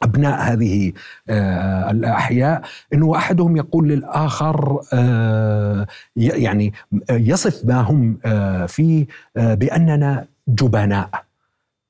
أبناء 0.04 0.42
هذه 0.42 0.94
آه، 1.30 1.92
الأحياء 1.92 2.62
إنه 2.94 3.16
أحدهم 3.16 3.58
يقول 3.58 3.90
للآخر 3.90 4.82
آه، 4.94 5.88
يعني 6.16 6.74
يصف 7.10 7.66
ما 7.66 7.82
هم 7.82 8.18
آه، 8.26 8.66
فيه 8.66 9.08
بأننا 9.36 10.28
جبناء. 10.48 11.26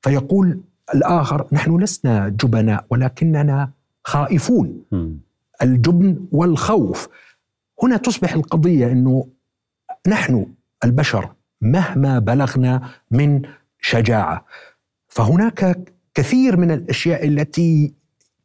فيقول 0.02 0.60
الآخر 0.96 1.48
نحن 1.52 1.78
لسنا 1.80 2.30
جبناء 2.30 2.86
ولكننا 2.90 3.70
خائفون. 4.04 4.84
الجبن 5.62 6.18
والخوف. 6.32 7.10
هنا 7.84 7.98
تصبح 7.98 8.34
القضية 8.34 8.92
إنه 8.92 9.28
نحن 10.08 10.46
البشر 10.84 11.30
مهما 11.62 12.20
بلغنا 12.20 12.90
من 13.12 13.42
شجاعة. 13.82 14.46
فهناك 15.08 15.78
كثير 16.14 16.58
من 16.58 16.72
الأشياء 16.72 17.28
التي 17.28 17.94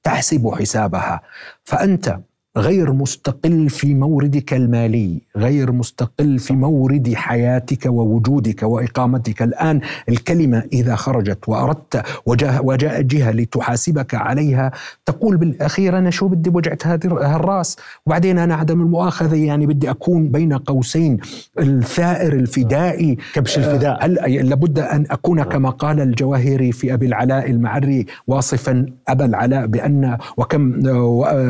تحسب 0.07 0.55
حسابها. 0.55 1.23
فأنت 1.65 2.21
غير 2.57 2.93
مستقل 2.93 3.69
في 3.71 3.95
موردك 3.95 4.55
المالي 4.55 5.21
غير 5.37 5.73
مستقل 5.73 6.39
في 6.39 6.53
مورد 6.55 7.15
حياتك 7.15 7.87
ووجودك 7.87 8.63
وإقامتك. 8.63 9.43
الآن 9.43 9.81
الكلمة 10.09 10.63
إذا 10.73 10.95
خرجت 10.95 11.49
وأردت 11.49 12.03
وجاء, 12.27 12.67
وجاء 12.67 13.03
جهة 13.03 13.31
لتحاسبك 13.31 14.15
عليها 14.15 14.73
تقول 15.07 15.37
بالأخير 15.37 15.99
أنا 15.99 16.11
شو 16.11 16.29
بدي؟ 16.29 16.51
وجعت 16.51 16.87
هذه 16.87 17.07
الرأس. 17.37 17.77
وبعدين 18.07 18.39
أنا 18.39 18.55
عدم 18.55 18.81
المؤاخذة 18.81 19.37
يعني 19.37 19.67
بدي 19.67 19.91
أكون 19.91 20.29
بين 20.29 20.53
قوسين 20.53 21.19
الثائر 21.59 22.33
الفدائي. 22.33 23.17
كبش 23.35 23.59
الفداء. 23.59 24.05
هل 24.05 24.15
لابد 24.49 24.79
أن 24.79 25.07
أكون 25.11 25.43
كما 25.43 25.71
قال 25.71 26.01
الجواهري 26.01 26.73
في 26.73 26.95
أبي 26.95 27.07
العلاء 27.07 27.51
المعري 27.51 28.07
واصفا 28.27 28.87
أبا 29.09 29.25
العلاء 29.25 29.67
بأن 29.67 30.19
وكم 30.37 30.73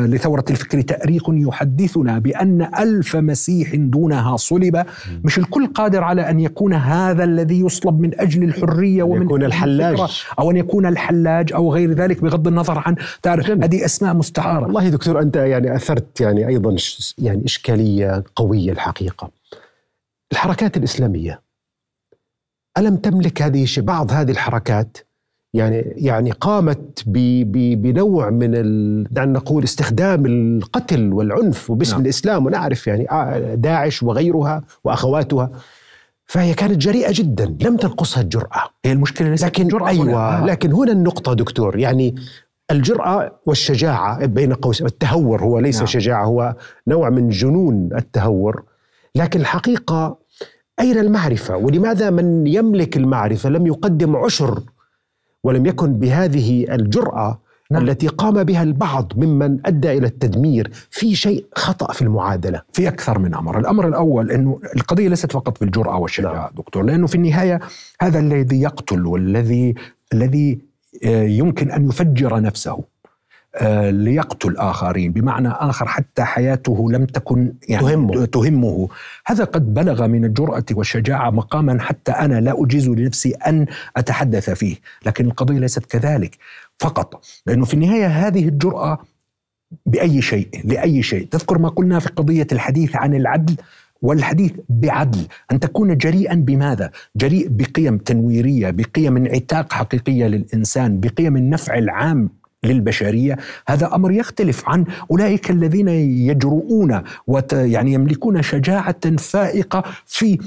لثورة 0.07 0.45
الفكر 0.49 0.81
تأريخ 0.97 1.23
يحدثنا 1.29 2.19
بأن 2.19 2.69
ألف 2.79 3.15
مسيح 3.15 3.75
دونها 3.75 4.37
صلب. 4.37 4.85
مش 5.23 5.37
الكل 5.37 5.67
قادر 5.67 6.03
على 6.03 6.29
أن 6.29 6.39
يكون 6.39 6.73
هذا 6.73 7.23
الذي 7.23 7.59
يصلب 7.59 7.99
من 7.99 8.19
أجل 8.19 8.43
الحرية 8.43 9.03
ومن 9.03 9.25
يكون 9.25 9.43
الحلاج. 9.43 9.99
أو 10.39 10.51
أن 10.51 10.57
يكون 10.57 10.85
الحلاج 10.85 11.53
أو 11.53 11.73
غير 11.73 11.93
ذلك 11.93 12.21
بغض 12.21 12.47
النظر 12.47 12.83
عن 12.85 12.95
تعرف 13.21 13.49
هذه 13.49 13.85
أسماء 13.85 14.13
مستعارة. 14.13 14.63
والله 14.63 14.89
دكتور 14.89 15.21
أنت 15.21 15.35
يعني 15.35 15.75
أثرت 15.75 16.21
يعني 16.21 16.47
أيضا 16.47 16.75
يعني 17.17 17.45
إشكالية 17.45 18.23
قوية 18.35 18.71
الحقيقة. 18.71 19.31
الحركات 20.31 20.77
الإسلامية 20.77 21.41
ألم 22.77 22.95
تملك 22.95 23.41
هذه 23.41 23.67
بعض 23.77 24.11
هذه 24.11 24.31
الحركات؟ 24.31 24.97
يعني 25.57 25.93
يعني 25.97 26.31
قامت 26.31 27.03
بنوع 27.07 28.29
من 28.29 29.03
دعنا 29.03 29.31
نقول 29.31 29.63
استخدام 29.63 30.25
القتل 30.25 31.13
والعنف 31.13 31.69
وباسم 31.69 31.91
نعم. 31.91 32.01
الإسلام 32.01 32.45
ونعرف 32.45 32.87
يعني 32.87 33.11
آه، 33.11 33.55
داعش 33.55 34.03
وغيرها 34.03 34.63
وأخواتها. 34.83 35.49
فهي 36.25 36.53
كانت 36.53 36.77
جريئة 36.77 37.11
جدا. 37.13 37.55
لم 37.61 37.77
تنقصها 37.77 38.21
الجرأة. 38.21 38.63
هي 38.85 38.91
المشكلة 38.91 39.29
ليست 39.29 39.45
لكن 39.45 39.63
الجرأة 39.63 39.87
أيوه 39.87 40.45
لكن 40.45 40.73
هنا 40.73 40.91
النقطة 40.91 41.33
دكتور. 41.33 41.79
يعني 41.79 42.15
الجرأة 42.71 43.39
والشجاعة 43.45 44.25
بين 44.25 44.53
قوسين 44.53 44.87
التهور 44.87 45.43
هو 45.43 45.59
ليس 45.59 45.77
نعم. 45.77 45.85
شجاعة 45.85 46.25
هو 46.25 46.55
نوع 46.87 47.09
من 47.09 47.29
جنون 47.29 47.89
التهور. 47.95 48.63
لكن 49.15 49.39
الحقيقة 49.39 50.17
أين 50.79 50.97
المعرفة؟ 50.97 51.57
ولماذا 51.57 52.09
من 52.09 52.47
يملك 52.47 52.97
المعرفة؟ 52.97 53.49
لم 53.49 53.67
يقدم 53.67 54.15
عشر 54.15 54.61
ولم 55.43 55.65
يكن 55.65 55.93
بهذه 55.93 56.73
الجرأة 56.73 57.41
نعم. 57.71 57.83
التي 57.83 58.07
قام 58.07 58.43
بها 58.43 58.63
البعض 58.63 59.13
ممن 59.15 59.59
أدى 59.65 59.91
إلى 59.91 60.07
التدمير 60.07 60.71
في 60.89 61.15
شيء 61.15 61.45
خطأ 61.55 61.93
في 61.93 62.01
المعادلة 62.01 62.61
في 62.73 62.87
أكثر 62.87 63.19
من 63.19 63.35
أمر 63.35 63.59
الأمر 63.59 63.87
الأول 63.87 64.31
أنه 64.31 64.59
القضية 64.75 65.07
ليست 65.07 65.31
فقط 65.31 65.59
بالجراه 65.59 65.97
والشجاعة 65.97 66.33
نعم. 66.33 66.49
دكتور 66.55 66.83
لأنه 66.83 67.07
في 67.07 67.15
النهاية 67.15 67.59
هذا 68.01 68.19
الذي 68.19 68.61
يقتل 68.61 69.05
والذي 69.05 69.75
الذي 70.13 70.59
آه، 71.05 71.23
يمكن 71.23 71.71
أن 71.71 71.89
يفجر 71.89 72.41
نفسه 72.41 72.83
ليقتل 73.89 74.57
آخرين. 74.57 75.11
بمعنى 75.11 75.49
آخر 75.49 75.87
حتى 75.87 76.23
حياته 76.23 76.91
لم 76.91 77.05
تكن 77.05 77.53
يعني 77.69 77.83
تهمه. 77.83 78.25
تهمه. 78.25 78.89
هذا 79.25 79.43
قد 79.43 79.73
بلغ 79.73 80.07
من 80.07 80.25
الجرأة 80.25 80.65
والشجاعة 80.71 81.29
مقاما 81.29 81.81
حتى 81.81 82.11
أنا 82.11 82.41
لا 82.41 82.63
أجيز 82.63 82.89
لنفسي 82.89 83.31
أن 83.31 83.65
أتحدث 83.97 84.49
فيه. 84.49 84.75
لكن 85.05 85.25
القضية 85.25 85.59
ليست 85.59 85.85
كذلك. 85.85 86.37
فقط 86.79 87.25
لأنه 87.45 87.65
في 87.65 87.73
النهاية 87.73 88.07
هذه 88.07 88.47
الجرأة 88.47 88.99
بأي 89.85 90.21
شيء 90.21 90.47
لأي 90.63 91.03
شيء. 91.03 91.27
تذكر 91.31 91.57
ما 91.57 91.69
قلنا 91.69 91.99
في 91.99 92.09
قضية 92.09 92.47
الحديث 92.51 92.95
عن 92.95 93.15
العدل؟ 93.15 93.55
والحديث 94.01 94.51
بعدل. 94.69 95.27
أن 95.51 95.59
تكون 95.59 95.97
جريئا 95.97 96.35
بماذا؟ 96.35 96.91
جريء 97.15 97.47
بقيم 97.49 97.97
تنويرية 97.97 98.69
بقيم 98.69 99.17
انعتاق 99.17 99.73
حقيقية 99.73 100.27
للإنسان 100.27 100.99
بقيم 100.99 101.37
النفع 101.37 101.77
العام. 101.77 102.29
للبشرية 102.63 103.37
هذا 103.67 103.95
أمر 103.95 104.11
يختلف 104.11 104.69
عن 104.69 104.85
أولئك 105.11 105.51
الذين 105.51 105.87
يجرؤون 106.27 107.01
ويعني 107.27 107.93
يملكون 107.93 108.41
شجاعة 108.41 109.15
فائقة 109.17 109.83
في 110.05 110.37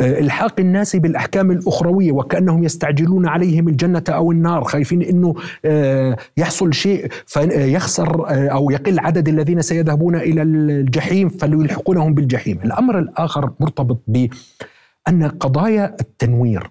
آه، 0.00 0.18
إلحاق 0.18 0.60
الناس 0.60 0.96
بالأحكام 0.96 1.50
الأخروية 1.50 2.12
وكأنهم 2.12 2.64
يستعجلون 2.64 3.26
عليهم 3.26 3.68
الجنة 3.68 4.02
أو 4.08 4.32
النار 4.32 4.64
خايفين 4.64 5.02
إنه 5.02 5.34
آه، 5.64 6.16
يحصل 6.36 6.74
شيء 6.74 7.08
فيخسر 7.26 8.28
آه، 8.28 8.48
أو 8.48 8.70
يقل 8.70 8.98
عدد 9.00 9.28
الذين 9.28 9.62
سيذهبون 9.62 10.16
إلى 10.16 10.42
الجحيم 10.42 11.28
فليلحقونهم 11.28 12.14
بالجحيم 12.14 12.60
الأمر 12.64 12.98
الآخر 12.98 13.52
مرتبط 13.60 14.02
بأن 14.06 15.28
قضايا 15.40 15.96
التنوير 16.00 16.70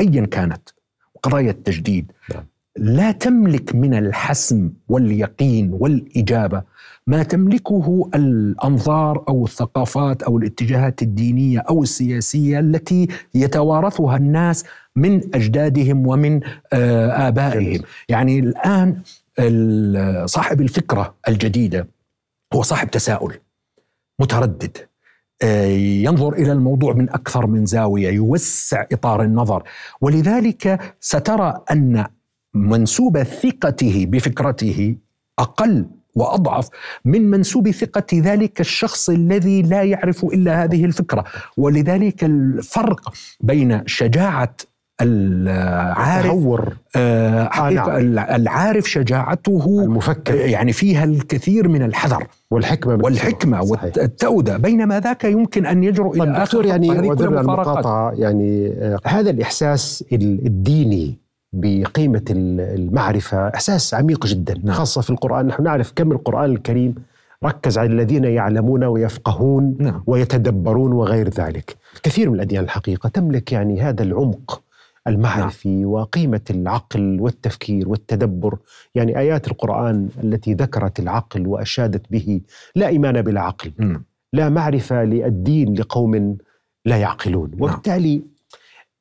ايا 0.00 0.26
كانت 0.26 0.68
قضايا 1.22 1.50
التجديد 1.50 2.12
نعم. 2.34 2.44
لا 2.78 3.12
تملك 3.12 3.74
من 3.74 3.94
الحسم 3.94 4.70
واليقين 4.88 5.70
والإجابة. 5.72 6.62
ما 7.06 7.22
تملكه 7.22 8.10
الأنظار 8.14 9.24
أو 9.28 9.44
الثقافات 9.44 10.22
أو 10.22 10.38
الاتجاهات 10.38 11.02
الدينية 11.02 11.58
أو 11.58 11.82
السياسية 11.82 12.58
التي 12.58 13.08
يتوارثها 13.34 14.16
الناس 14.16 14.64
من 14.96 15.20
أجدادهم 15.34 16.06
ومن 16.06 16.40
آه، 16.72 17.28
آبائهم. 17.28 17.82
يعني 18.08 18.38
الآن 18.38 18.96
صاحب 20.26 20.60
الفكرة 20.60 21.14
الجديدة 21.28 21.88
هو 22.54 22.62
صاحب 22.62 22.90
تساؤل 22.90 23.34
متردد 24.20 24.76
آه، 25.42 25.66
ينظر 25.66 26.32
إلى 26.32 26.52
الموضوع 26.52 26.92
من 26.92 27.10
أكثر 27.10 27.46
من 27.46 27.66
زاوية 27.66 28.08
يوسع 28.08 28.84
إطار 28.92 29.22
النظر. 29.22 29.62
ولذلك 30.00 30.94
سترى 31.00 31.64
أن 31.70 32.06
منسوب 32.56 33.22
ثقته 33.22 34.06
بفكرته 34.08 34.96
أقل 35.38 35.86
وأضعف 36.14 36.68
من 37.04 37.30
منسوب 37.30 37.70
ثقة 37.70 38.06
ذلك 38.14 38.60
الشخص 38.60 39.10
الذي 39.10 39.62
لا 39.62 39.82
يعرف 39.82 40.24
إلا 40.24 40.64
هذه 40.64 40.84
الفكرة. 40.84 41.24
ولذلك 41.56 42.24
الفرق 42.24 43.12
بين 43.40 43.82
شجاعة 43.86 44.56
العارف 45.00 46.26
تهور 46.26 46.76
آه 46.96 47.48
حقيقة 47.52 47.98
العارف 48.36 48.90
شجاعته 48.90 49.82
المفكر. 49.84 50.34
يعني 50.34 50.72
فيها 50.72 51.04
الكثير 51.04 51.68
من 51.68 51.82
الحذر 51.82 52.26
والحكمة 52.50 53.04
والحكمة 53.04 53.62
والتأودة. 53.62 54.56
بينما 54.56 55.00
ذاك 55.00 55.24
يمكن 55.24 55.66
أن 55.66 55.84
يجرؤ 55.84 56.14
إلى 56.14 56.24
طيب 56.24 56.34
آخر 56.34 56.66
يعني 56.66 56.90
المقاطعة 56.90 58.12
يعني 58.14 58.68
آه 58.68 58.98
هذا 59.04 59.30
الإحساس 59.30 60.04
الديني 60.12 61.25
بقيمة 61.60 62.24
المعرفة 62.30 63.48
إحساس 63.48 63.94
عميق 63.94 64.26
جدا 64.26 64.54
نعم. 64.64 64.74
خاصة 64.74 65.00
في 65.00 65.10
القرآن 65.10 65.46
نحن 65.46 65.62
نعرف 65.62 65.92
كم 65.96 66.12
القرآن 66.12 66.50
الكريم 66.50 66.94
ركز 67.44 67.78
على 67.78 67.92
الذين 67.92 68.24
يعلمون 68.24 68.84
ويفقهون 68.84 69.76
نعم. 69.80 70.02
ويتدبرون 70.06 70.92
وغير 70.92 71.28
ذلك 71.28 71.76
كثير 72.02 72.30
من 72.30 72.34
الأديان 72.34 72.64
الحقيقة 72.64 73.08
تملك 73.08 73.52
يعني 73.52 73.80
هذا 73.80 74.02
العمق 74.02 74.62
المعرفي 75.06 75.68
نعم. 75.68 75.84
وقيمة 75.84 76.40
العقل 76.50 77.18
والتفكير 77.20 77.88
والتدبر 77.88 78.58
يعني 78.94 79.18
آيات 79.18 79.48
القرآن 79.48 80.08
التي 80.24 80.54
ذكرت 80.54 81.00
العقل 81.00 81.46
وأشادت 81.46 82.02
به 82.10 82.40
لا 82.74 82.86
إيمان 82.86 83.22
بلا 83.22 83.40
عقل 83.40 83.72
نعم. 83.78 84.04
لا 84.32 84.48
معرفة 84.48 85.04
للدين 85.04 85.74
لقوم 85.74 86.36
لا 86.84 86.96
يعقلون 86.96 87.50
نعم. 87.50 87.62
وبالتالي 87.62 88.22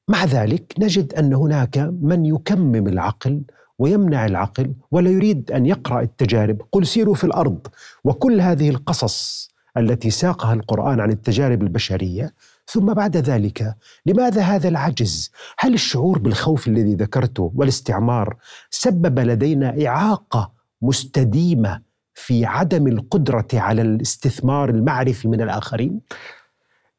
مع 0.08 0.26
ذلك 0.26 0.74
نجد 0.80 1.14
أن 1.14 1.34
هناك 1.34 1.78
من 2.02 2.26
يكمم 2.26 2.88
العقل 2.88 3.42
ويمنع 3.80 4.26
العقل 4.26 4.74
ولا 4.92 5.10
يريد 5.10 5.52
أن 5.52 5.66
يقرأ 5.66 6.02
التجارب. 6.02 6.62
قل 6.72 6.88
سيروا 6.88 7.16
في 7.16 7.24
الأرض. 7.24 7.68
وكل 8.04 8.42
هذه 8.42 8.70
القصص 8.70 9.50
التي 9.78 10.10
ساقها 10.10 10.54
القرآن 10.54 11.00
عن 11.00 11.12
التجارب 11.12 11.64
البشرية. 11.64 12.34
ثم 12.68 12.94
بعد 12.94 13.18
ذلك 13.18 13.76
لماذا 14.06 14.42
هذا 14.42 14.68
العجز؟ 14.68 15.32
هل 15.58 15.74
الشعور 15.74 16.20
بالخوف 16.20 16.68
الذي 16.68 16.96
ذكرته 16.96 17.52
والاستعمار 17.56 18.36
سبب 18.70 19.20
لدينا 19.20 19.88
إعاقة 19.88 20.52
مستديمة 20.82 21.82
في 22.14 22.46
عدم 22.46 22.88
القدرة 22.88 23.48
على 23.54 23.82
الاستثمار 23.82 24.70
المعرفي 24.70 25.28
من 25.28 25.42
الآخرين؟ 25.42 26.00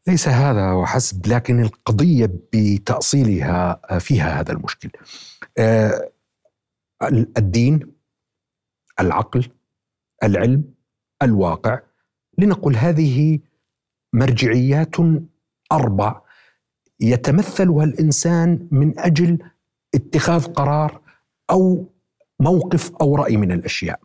ليس 0.09 0.28
هذا 0.28 0.72
وحسب 0.72 1.26
لكن 1.26 1.61
القضية 1.62 2.30
بتأصيلها 2.54 3.80
فيها 3.98 4.40
هذا 4.40 4.52
المشكل. 4.52 4.90
آه، 5.59 6.11
الدين 7.38 7.92
العقل 9.00 9.48
العلم 10.22 10.64
الواقع. 11.22 11.80
لنقل 12.38 12.76
هذه 12.76 13.38
مرجعيات 14.12 14.96
أربع 15.72 16.20
يتمثلها 17.00 17.84
الإنسان 17.84 18.68
من 18.70 18.98
أجل 18.98 19.38
اتخاذ 19.94 20.44
قرار 20.44 21.00
أو 21.50 21.92
موقف 22.40 22.96
أو 22.96 23.16
رأي 23.16 23.36
من 23.36 23.52
الأشياء. 23.52 24.00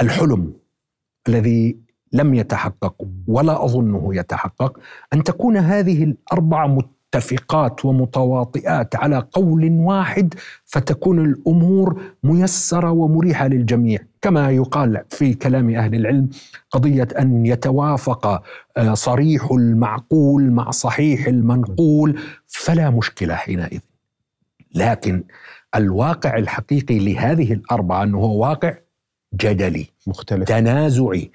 الحلم 0.00 0.56
الذي 1.28 1.85
لم 2.16 2.34
يتحقق 2.34 2.94
ولا 3.28 3.64
أظنه 3.64 4.16
يتحقق. 4.16 4.78
أن 5.12 5.22
تكون 5.22 5.56
هذه 5.56 6.04
الأربع 6.04 6.66
متفقات 6.66 7.84
ومتواطئات 7.84 8.96
على 8.96 9.26
قول 9.32 9.70
واحد 9.70 10.34
فتكون 10.64 11.24
الأمور 11.24 12.02
ميسرة 12.22 12.90
ومريحة 12.90 13.48
للجميع. 13.48 13.98
كما 14.22 14.50
يقال 14.50 15.02
في 15.10 15.34
كلام 15.34 15.70
أهل 15.70 15.94
العلم 15.94 16.28
قضية 16.70 17.08
أن 17.18 17.46
يتوافق 17.46 18.26
آه، 18.76 18.94
صريح 18.94 19.50
المعقول 19.50 20.50
مع 20.50 20.70
صحيح 20.70 21.26
المنقول 21.26 22.20
فلا 22.46 22.90
مشكلة 22.90 23.34
حينئذ. 23.34 23.80
لكن 24.74 25.24
الواقع 25.74 26.36
الحقيقي 26.36 26.98
لهذه 26.98 27.52
الاربعه 27.52 28.02
أنه 28.02 28.18
هو 28.18 28.42
واقع 28.42 28.74
جدلي 29.34 29.86
مختلف. 30.06 30.48
تنازعي. 30.48 31.30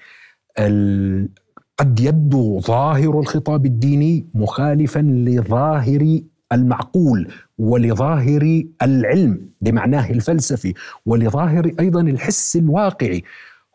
قد 1.78 2.00
يبدو 2.00 2.60
ظاهر 2.60 3.20
الخطاب 3.20 3.66
الديني 3.66 4.26
مخالفا 4.34 4.98
لظاهر 4.98 6.20
المعقول 6.52 7.32
ولظاهر 7.58 8.62
العلم 8.82 9.50
بمعناه 9.60 10.10
الفلسفي 10.10 10.74
ولظاهر 11.06 11.72
أيضا 11.80 12.00
الحس 12.00 12.56
الواقعي. 12.56 13.22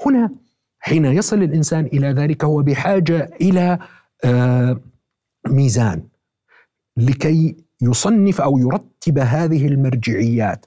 هنا 0.06 0.30
حين 0.80 1.06
يصل 1.06 1.44
الإنسان 1.44 1.86
إلى 1.86 2.08
ذلك 2.08 2.44
هو 2.44 2.64
بحاجة 2.64 3.30
إلى 3.42 3.80
آه، 4.24 4.82
ميزان 5.48 6.04
لكي 6.98 7.56
يصنف 7.82 8.42
أو 8.42 8.58
يرتب 8.58 9.18
هذه 9.20 9.68
المرجعيات. 9.68 10.66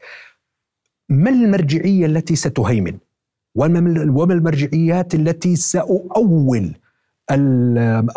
ما 1.08 1.30
المرجعية 1.30 2.06
التي 2.06 2.36
ستهيمن؟ 2.36 2.98
وما 3.54 4.32
المرجعيات 4.32 5.14
التي 5.14 5.56
سأؤول 5.56 6.74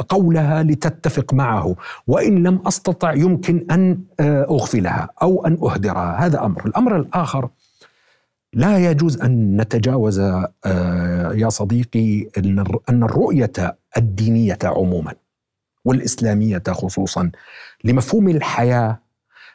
قولها 0.10 0.64
لتتفق 0.64 1.34
معه. 1.34 1.76
وإن 2.08 2.44
لم 2.44 2.62
أستطع 2.68 3.14
يمكن 3.14 3.66
أن 3.72 4.00
آه، 4.20 4.44
أغفلها 4.44 5.10
أو 5.22 5.46
أن 5.46 5.58
أهدرها. 5.64 6.26
هذا 6.26 6.46
أمر. 6.46 6.66
الأمر 6.66 6.96
الآخر 6.96 7.50
لا 8.54 8.92
يجوز 8.92 9.22
أن 9.22 9.62
نتجاوز 9.62 10.20
آه، 10.20 11.34
يا 11.34 11.50
صديقي 11.50 12.28
أن 12.90 13.04
الرؤية 13.04 13.78
الدينية 13.98 14.58
عموما 14.64 15.14
والإسلامية 15.86 16.64
خصوصا 16.70 17.32
لمفهوم 17.84 18.30
الحياة. 18.30 19.00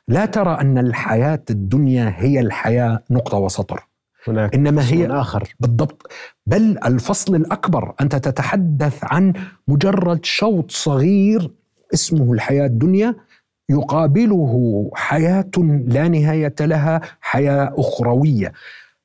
لا 0.08 0.26
ترى 0.26 0.60
أن 0.60 0.78
الحياة 0.78 1.42
الدنيا 1.50 2.14
هي 2.16 2.40
الحياة 2.40 3.02
نقطة 3.10 3.38
وسطر. 3.38 3.87
هناك 4.30 4.54
إنما 4.54 4.88
هي 4.88 5.06
آخر. 5.06 5.54
بالضبط. 5.60 6.12
بل 6.46 6.78
الفصل 6.86 7.34
الأكبر 7.34 7.94
أنت 8.00 8.16
تتحدث 8.16 8.98
عن 9.02 9.32
مجرد 9.68 10.24
شوط 10.24 10.70
صغير 10.70 11.50
اسمه 11.94 12.32
الحياة 12.32 12.66
الدنيا 12.66 13.14
يقابله 13.70 14.90
حياة 14.94 15.50
لا 15.86 16.08
نهاية 16.08 16.54
لها 16.60 17.00
حياة 17.20 17.74
أخروية. 17.76 18.52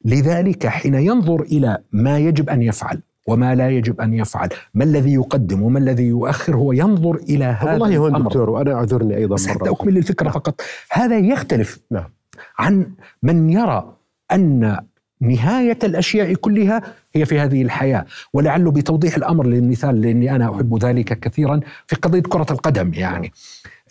لذلك 0.05 0.67
حين 0.67 0.93
ينظر 0.93 1.41
إلى 1.41 1.77
ما 1.91 2.17
يجب 2.19 2.49
أن 2.49 2.61
يفعل 2.61 3.01
وما 3.27 3.55
لا 3.55 3.69
يجب 3.69 4.01
أن 4.01 4.13
يفعل، 4.13 4.49
ما 4.73 4.83
الذي 4.83 5.13
يقدم 5.13 5.61
وما 5.61 5.79
الذي 5.79 6.03
يؤخر 6.03 6.55
هو 6.55 6.71
ينظر 6.71 7.15
إلى 7.15 7.45
هذا 7.45 7.71
والله 7.71 7.97
هو 7.97 8.07
الأمر. 8.07 8.27
دكتور 8.27 8.49
وأنا 8.49 8.73
أعذرني 8.73 9.17
أيضا 9.17 9.35
بس 9.35 9.47
حتى 9.47 9.69
أكمل 9.69 9.97
الفكرة 9.97 10.29
فقط. 10.29 10.61
هذا 10.91 11.17
يختلف 11.17 11.79
نعم. 11.91 12.09
عن 12.59 12.91
من 13.23 13.49
يرى 13.49 13.95
أن 14.31 14.77
نهاية 15.23 15.79
الأشياء 15.83 16.33
كلها 16.33 16.81
هي 17.15 17.25
في 17.25 17.39
هذه 17.39 17.61
الحياة. 17.61 18.05
ولعله 18.33 18.71
بتوضيح 18.71 19.15
الأمر 19.15 19.45
للمثال 19.47 20.01
لأني 20.01 20.35
أنا 20.35 20.55
أحب 20.55 20.77
ذلك 20.85 21.19
كثيرا 21.19 21.59
في 21.87 21.95
قضية 21.95 22.21
كرة 22.21 22.45
القدم 22.51 22.91
يعني. 22.93 23.31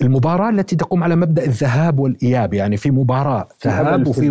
المباراة 0.02 0.50
التي 0.50 0.76
تقوم 0.76 1.04
على 1.04 1.16
مبدأ 1.16 1.44
الذهاب 1.44 1.98
والإياب 1.98 2.54
يعني 2.54 2.76
في 2.76 2.90
مباراة 2.90 3.48
في 3.58 3.68
ذهاب 3.68 4.06
وفي. 4.08 4.30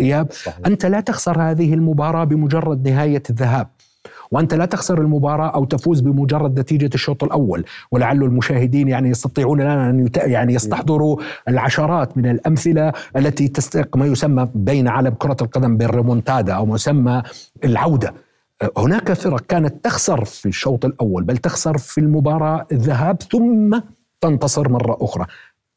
إياب. 0.00 0.32
صحيح. 0.32 0.66
أنت 0.66 0.86
لا 0.86 1.00
تخسر 1.00 1.42
هذه 1.42 1.74
المباراة 1.74 2.24
بمجرد 2.24 2.88
نهاية 2.88 3.22
الذهاب. 3.30 3.68
وأنت 4.30 4.54
لا 4.54 4.64
تخسر 4.64 5.00
المباراة 5.00 5.48
أو 5.48 5.64
تفوز 5.64 6.00
بمجرد 6.00 6.60
نتيجة 6.60 6.90
الشوط 6.94 7.24
الأول 7.24 7.64
ولعل 7.90 8.22
المشاهدين 8.22 8.88
يعني 8.88 9.08
يستطيعون 9.10 9.60
الآن 9.60 9.78
أن 9.78 10.06
يت- 10.06 10.16
يعني 10.16 10.54
يستحضروا 10.54 11.16
العشرات 11.48 12.18
من 12.18 12.26
الأمثلة 12.30 12.92
التي 13.16 13.48
تستحق 13.48 13.96
ما 13.96 14.06
يسمى 14.06 14.48
بين 14.54 14.88
عالم 14.88 15.14
كرة 15.14 15.36
القدم 15.42 15.76
بالريمونتادا 15.76 16.52
أو 16.52 16.66
ما 16.66 16.74
يسمى 16.74 17.22
العودة. 17.64 18.14
هناك 18.78 19.12
فرق 19.12 19.40
كانت 19.40 19.84
تخسر 19.84 20.24
في 20.24 20.46
الشوط 20.48 20.84
الأول 20.84 21.24
بل 21.24 21.36
تخسر 21.36 21.78
في 21.78 21.98
المباراة 22.00 22.66
الذهاب 22.72 23.22
ثم 23.22 23.78
تنتصر 24.20 24.68
مرة 24.68 24.96
أخرى. 25.00 25.26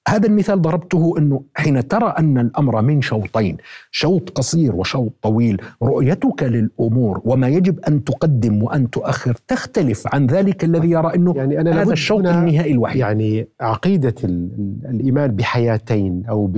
هذا 0.10 0.28
المثال 0.28 0.62
ضربته 0.62 1.14
إنه 1.18 1.42
حين 1.56 1.88
ترى 1.88 2.14
أن 2.20 2.38
الأمر 2.38 2.82
من 2.82 3.02
شوطين، 3.02 3.58
شوط 3.92 4.30
قصير 4.30 4.76
وشوط 4.76 5.14
طويل، 5.22 5.62
رؤيتك 5.84 6.44
للأمور 6.44 7.22
وما 7.26 7.48
يجب 7.48 7.80
أن 7.80 8.04
تقدم 8.04 8.64
وأن 8.64 8.90
تؤخر 8.90 9.38
تختلف 9.48 10.04
عن 10.14 10.28
ذلك 10.28 10.64
الذي 10.64 10.90
يرى 10.92 11.16
إنه 11.16 11.34
يعني 11.38 11.62
أنا 11.62 11.82
هذا 11.82 11.94
الشوط 11.94 12.18
النهائي 12.28 12.72
الوحيد. 12.72 12.98
يعني 13.00 13.48
عقيدة 13.62 14.16
ال- 14.24 14.50
ال- 14.60 14.90
الإيمان 14.90 15.32
بحياتين 15.36 16.24
أو 16.30 16.52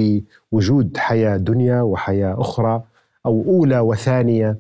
بوجود 0.52 0.98
حياة 0.98 1.38
دنيا 1.38 1.82
وحياة 1.82 2.42
أخرى 2.42 2.84
أو 3.26 3.44
أولى 3.48 3.80
وثانية 3.80 4.58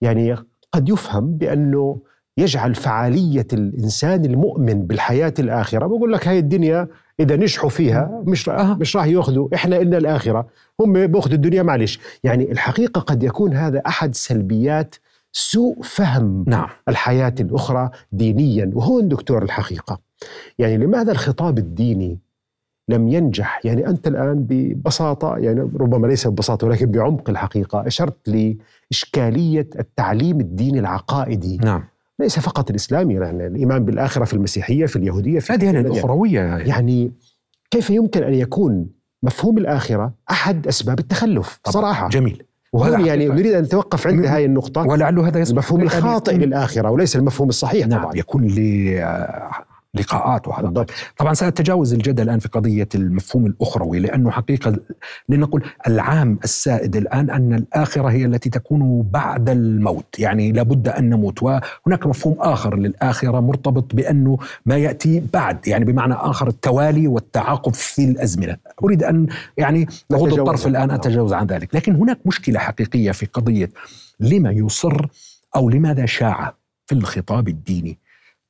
يعني 0.00 0.36
قد 0.72 0.88
يفهم 0.88 1.36
بأنه 1.36 1.98
يجعل 2.38 2.74
فعالية 2.74 3.46
الإنسان 3.52 4.24
المؤمن 4.24 4.82
بالحياة 4.86 5.34
الآخرة 5.38 5.86
بقول 5.86 6.12
لك 6.12 6.28
هاي 6.28 6.38
الدنيا 6.38 6.88
إذا 7.20 7.36
نجحوا 7.36 7.70
فيها 7.70 8.22
مش 8.26 8.48
أها. 8.48 8.74
مش 8.80 8.96
راح 8.96 9.06
يأخذوا. 9.06 9.48
إحنا 9.54 9.76
إلنا 9.76 9.98
الآخرة. 9.98 10.46
هم 10.80 11.06
بيأخذوا 11.06 11.34
الدنيا 11.34 11.62
معلش 11.62 12.00
يعني 12.24 12.52
الحقيقة 12.52 13.00
قد 13.00 13.22
يكون 13.22 13.54
هذا 13.54 13.82
أحد 13.86 14.14
سلبيات 14.14 14.94
سوء 15.32 15.82
فهم 15.82 16.44
نعم. 16.46 16.68
الحياة 16.88 17.34
الأخرى 17.40 17.90
دينيا 18.12 18.70
وهون 18.74 19.08
دكتور 19.08 19.42
الحقيقة. 19.42 20.00
يعني 20.58 20.76
لماذا 20.76 21.12
الخطاب 21.12 21.58
الديني 21.58 22.18
لم 22.88 23.08
ينجح؟ 23.08 23.60
يعني 23.64 23.86
أنت 23.86 24.08
الآن 24.08 24.46
ببساطة 24.48 25.36
يعني 25.36 25.60
ربما 25.60 26.06
ليس 26.06 26.26
ببساطة 26.26 26.66
ولكن 26.66 26.86
بعمق 26.86 27.30
الحقيقة 27.30 27.86
أشرت 27.86 28.28
لإشكالية 28.28 29.68
التعليم 29.78 30.40
الديني 30.40 30.78
العقائدي. 30.78 31.56
نعم. 31.56 31.84
ليس 32.20 32.38
فقط 32.38 32.70
الإسلامي 32.70 33.14
يعني 33.14 33.46
الإيمان 33.46 33.84
بالآخرة 33.84 34.24
في 34.24 34.34
المسيحية 34.34 34.86
في 34.86 34.96
اليهودية 34.96 35.38
في 35.40 35.50
الاديان 35.50 35.74
يعني- 35.74 35.88
الأخروية. 35.88 36.40
يعني 36.40 37.12
كيف 37.70 37.90
يمكن 37.90 38.22
أن 38.22 38.34
يكون 38.34 38.86
مفهوم 39.22 39.58
الآخرة 39.58 40.14
أحد 40.30 40.66
أسباب 40.66 40.98
التخلف؟ 40.98 41.58
طبعاً. 41.64 41.72
صراحة. 41.72 42.08
جميل. 42.08 42.42
وهذا 42.72 42.98
يعني. 42.98 43.28
نريد 43.28 43.52
أن 43.52 43.62
نتوقف 43.62 44.06
عند 44.06 44.26
هذه 44.26 44.44
النقطة. 44.44 44.82
ولعله 44.86 45.28
هذا 45.28 45.42
المفهوم 45.42 45.80
يعني 45.80 45.98
الخاطئ 45.98 46.36
للآخرة 46.36 46.90
وليس 46.90 47.16
المفهوم 47.16 47.48
الصحيح 47.48 47.86
نعم 47.86 48.02
طبعا. 48.02 48.16
يكون 48.16 48.46
لقاءات 49.94 50.48
وحلقات 50.48 50.90
طبعا 51.16 51.34
سأتجاوز 51.34 51.94
الجدل 51.94 52.22
الآن 52.24 52.38
في 52.38 52.48
قضية 52.48 52.88
المفهوم 52.94 53.46
الأخروي 53.46 53.98
لأنه 53.98 54.30
حقيقة 54.30 54.76
لنقول 55.28 55.64
العام 55.86 56.38
السائد 56.44 56.96
الآن 56.96 57.30
أن 57.30 57.54
الآخرة 57.54 58.08
هي 58.08 58.24
التي 58.24 58.50
تكون 58.50 59.02
بعد 59.02 59.50
الموت. 59.50 60.18
يعني 60.18 60.52
لابد 60.52 60.88
أن 60.88 61.10
نموت 61.10 61.42
وهناك 61.42 62.06
مفهوم 62.06 62.36
آخر 62.40 62.76
للآخرة 62.76 63.40
مرتبط 63.40 63.94
بأنه 63.94 64.38
ما 64.66 64.76
يأتي 64.76 65.22
بعد 65.32 65.68
يعني 65.68 65.84
بمعنى 65.84 66.14
آخر 66.14 66.48
التوالي 66.48 67.08
والتعاقب 67.08 67.74
في 67.74 68.04
الأزمنة. 68.04 68.56
أريد 68.84 69.02
أن 69.02 69.26
يعني 69.56 69.86
نتجاوز 70.12 70.38
الطرف 70.38 70.66
الآن. 70.66 70.90
أتجاوز 70.90 71.32
عن 71.32 71.46
ذلك. 71.46 71.74
لكن 71.74 71.94
هناك 71.94 72.18
مشكلة 72.26 72.58
حقيقية 72.58 73.10
في 73.12 73.26
قضية 73.26 73.70
لما 74.20 74.50
يصر 74.50 75.06
أو 75.56 75.70
لماذا 75.70 76.06
شاع 76.06 76.54
في 76.86 76.94
الخطاب 76.94 77.48
الديني 77.48 77.98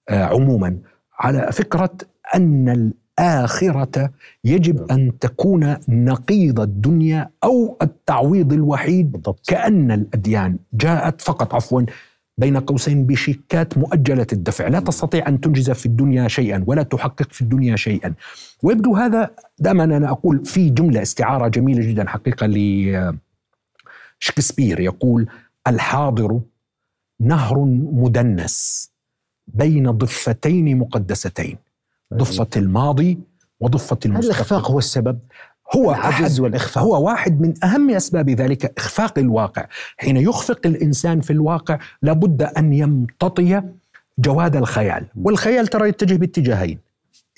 آه، 0.09 0.25
عموما. 0.25 0.77
على 1.19 1.53
فكرة 1.53 1.91
أن 2.35 2.93
الآخرة 3.19 4.11
يجب 4.45 4.93
أن 4.93 5.19
تكون 5.19 5.77
نقيض 5.89 6.61
الدنيا 6.61 7.31
أو 7.45 7.79
التعويض 7.83 8.53
الوحيد. 8.53 9.12
بالضبط. 9.12 9.47
كأن 9.49 9.93
الأديان 9.93 10.59
جاءت 10.73 11.21
فقط 11.21 11.55
عفوا 11.55 11.83
بين 12.39 12.57
قوسين 12.57 13.07
بشيكات 13.07 13.79
مؤجلة 13.79 14.27
الدفع، 14.33 14.69
لا 14.69 14.81
تستطيع 14.81 15.29
أن 15.29 15.41
تنجز 15.41 15.71
في 15.71 15.87
الدنيا 15.87 16.29
شيئا 16.29 16.65
ولا 16.67 16.83
تحقق 16.83 17.33
في 17.33 17.41
الدنيا 17.41 17.77
شيئا. 17.77 18.15
ويبدو 18.62 18.97
هذا 18.97 19.31
دائما 19.59 19.85
أنا 19.85 20.11
أقول 20.11 20.45
في 20.45 20.71
جملة 20.71 21.03
استعارة 21.03 21.49
جميلة 21.49 21.91
جدا 21.91 22.09
حقيقة 22.09 22.47
لشكسبير 24.21 24.81
يقول 24.81 25.27
الحاضر 25.67 26.41
نهر 27.21 27.59
مدنس. 27.93 28.91
بين 29.47 29.91
ضفتين 29.91 30.79
مقدستين 30.79 31.57
ضفة 32.15 32.49
الماضي 32.57 33.19
وضفة 33.61 33.99
هل 34.05 34.11
المستقبل. 34.11 34.35
الإخفاق 34.35 34.71
هو 34.71 34.79
السبب؟ 34.79 35.19
هو 35.77 35.91
العجز 35.91 36.25
أحد 36.25 36.41
والإخفاق. 36.41 36.85
هو 36.85 37.07
واحد 37.07 37.41
من 37.41 37.65
أهم 37.65 37.91
أسباب 37.91 38.31
ذلك 38.31 38.79
إخفاق 38.79 39.19
الواقع. 39.19 39.67
حين 39.97 40.17
يخفق 40.17 40.61
الإنسان 40.67 41.21
في 41.21 41.33
الواقع 41.33 41.79
لابد 42.03 42.43
أن 42.43 42.73
يمتطي 42.73 43.63
جواد 44.19 44.57
الخيال. 44.57 45.07
والخيال 45.23 45.67
ترى 45.67 45.89
يتجه 45.89 46.15
باتجاهين. 46.15 46.79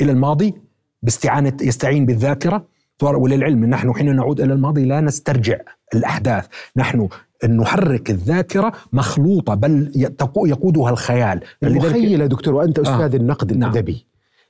إلى 0.00 0.12
الماضي 0.12 0.54
باستعانة 1.02 1.56
يستعين 1.62 2.06
بالذاكرة. 2.06 2.64
وللعلم 3.02 3.64
نحن 3.64 3.94
حين 3.94 4.16
نعود 4.16 4.40
إلى 4.40 4.52
الماضي 4.52 4.84
لا 4.84 5.00
نسترجع 5.00 5.58
الأحداث. 5.94 6.46
نحن 6.76 7.08
نحرك 7.44 8.10
الذاكرة 8.10 8.72
مخلوطة 8.92 9.54
بل 9.54 9.92
يقودها 10.36 10.90
الخيال 10.90 11.40
المخيلة 11.62 12.26
دكتور 12.26 12.54
وأنت 12.54 12.78
أستاذ 12.78 13.14
النقد 13.14 13.52
نعم. 13.52 13.70
الأدبي 13.70 14.06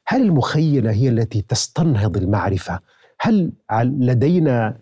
هل 0.06 0.22
المخيلة 0.22 0.90
هي 0.90 1.08
التي 1.08 1.44
تستنهض 1.48 2.16
المعرفة؟ 2.16 2.80
هل 3.20 3.52
لدينا 3.80 4.76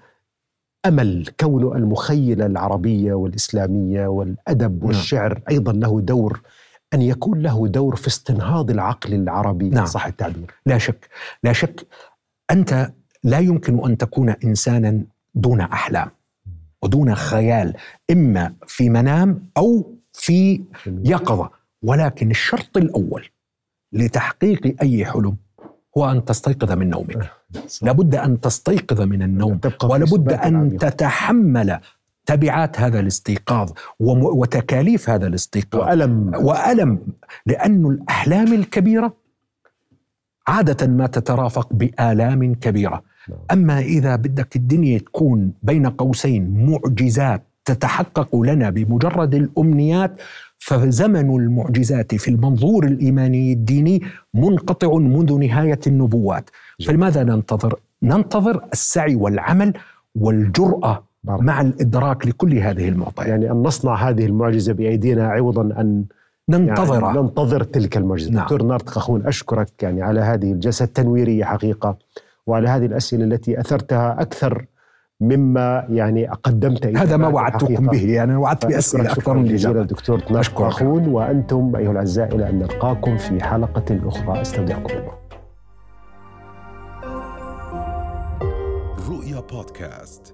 أمل 0.87 1.27
كون 1.41 1.77
المخيلة 1.77 2.47
العربية 2.47 3.15
والإسلامية 3.15 4.07
والأدب 4.07 4.79
نعم. 4.79 4.87
والشعر 4.87 5.43
أيضا 5.51 5.73
له 5.73 6.01
دور 6.01 6.41
أن 6.95 7.03
يكون 7.03 7.43
له 7.43 7.69
دور 7.69 7.97
في 7.97 8.09
استنهاض 8.09 8.71
العقل 8.71 9.15
العربي 9.15 9.69
نعم. 9.69 9.87
صح 9.87 10.07
التعبير 10.07 10.55
لا 10.67 10.79
شك 10.79 11.09
لا 11.43 11.53
شك 11.53 11.87
أنت 12.51 12.93
لا 13.25 13.39
يمكن 13.39 13.85
أن 13.85 13.99
تكون 13.99 14.29
انسانا 14.29 15.05
دون 15.35 15.61
أحلام 15.61 16.11
ودون 16.85 17.15
خيال 17.15 17.75
إما 18.11 18.55
في 18.67 18.89
منام 18.91 19.43
أو 19.57 19.95
في 20.13 20.65
يقظة. 20.87 21.51
ولكن 21.83 22.31
الشرط 22.31 22.77
الأول 22.77 23.25
لتحقيق 23.93 24.77
أي 24.83 25.05
حلم 25.05 25.37
هو 25.99 26.11
أن 26.11 26.25
تستيقظ 26.25 26.73
من 26.73 26.91
نومك. 26.91 27.31
لابد 27.83 28.15
أن 28.15 28.41
تستيقظ 28.41 29.01
من 29.01 29.23
النوم. 29.23 29.61
ولابد 29.85 30.33
عميق. 30.33 30.81
تتحمل 30.81 31.79
تبعات 32.27 32.81
هذا 32.81 33.01
الاستيقاظ 33.01 33.71
وتكاليف 34.01 35.11
هذا 35.11 35.27
الاستيقاظ. 35.27 35.81
وألم. 35.81 36.33
وألم 36.35 36.99
لأن 37.47 37.87
الأحلام 37.87 38.53
الكبيرة 38.53 39.17
عادة 40.47 40.87
ما 40.87 41.07
تترافق 41.07 41.73
بآلام 41.73 42.55
كبيرة. 42.55 43.14
أما 43.53 43.79
إذا 43.79 44.17
بدك 44.17 44.57
الدنيا 44.57 44.99
تكون 44.99 45.53
بين 45.63 45.87
قوسين 45.87 46.67
معجزات 46.67 47.43
تتحقق 47.65 48.37
لنا 48.37 48.71
بمجرد 48.71 49.35
الأمنيات 49.35 50.13
فزمن 50.59 51.31
المعجزات 51.41 52.15
في 52.15 52.29
المنظور 52.29 52.85
الإيماني 52.85 53.53
الديني 53.53 54.03
منقطع 54.35 54.95
منذ 54.95 55.39
نهاية 55.39 55.81
النبوات. 55.87 56.51
فلماذا 56.87 57.25
ننتظر؟ 57.25 57.81
ننتظر 58.03 58.65
السعي 58.73 59.15
والعمل 59.15 59.73
والجرأة 60.15 61.05
بارك. 61.25 61.41
مع 61.43 61.61
الإدراك 61.61 62.27
لكل 62.27 62.59
هذه 62.59 62.89
المعطيات. 62.89 63.29
يعني 63.29 63.51
أن 63.51 63.57
نصنع 63.57 63.95
هذه 63.95 64.27
المعجزة 64.27 64.73
بأيدينا 64.73 65.29
عوضا 65.29 65.63
أن 65.63 66.05
ننتظر. 66.49 67.03
يعني 67.03 67.19
ننتظر 67.19 67.63
تلك 67.63 67.97
المعجزة. 67.97 68.31
نعم. 68.31 68.43
دكتور 68.43 68.63
نارت 68.63 68.97
أخون 68.97 69.27
أشكرك 69.27 69.83
يعني 69.83 70.03
على 70.03 70.21
هذه 70.21 70.53
الجلسة 70.53 70.85
التنويرية 70.85 71.45
حقيقة. 71.45 71.97
وعلى 72.47 72.69
هذه 72.69 72.87
الأسئلة 72.87 73.25
التي 73.25 73.61
أثرتها 73.61 74.23
أكثر 74.23 74.67
مما 75.21 75.87
يعني 75.89 76.27
قدمت 76.27 76.87
هذا 76.87 77.17
ما 77.17 77.29
وعدتكم 77.29 77.87
به 77.87 78.13
يعني 78.13 78.37
وعدت 78.37 78.67
بأسئلة 78.67 79.13
أكثر 79.13 79.35
من 79.35 79.47
الاجابه 79.47 79.83
دكتور 79.83 80.21
طناش 80.21 80.51
وأنتم 81.09 81.77
أيها 81.77 81.91
الأعزاء 81.91 82.35
إلى 82.35 82.51
أن 82.51 82.59
نلقاكم 82.59 83.17
في 83.17 83.45
حلقة 83.45 84.09
أخرى. 84.09 84.41
أستودعكم 84.41 84.99
الله. 84.99 85.15
رؤيا 89.09 89.41
بودكاست. 89.41 90.34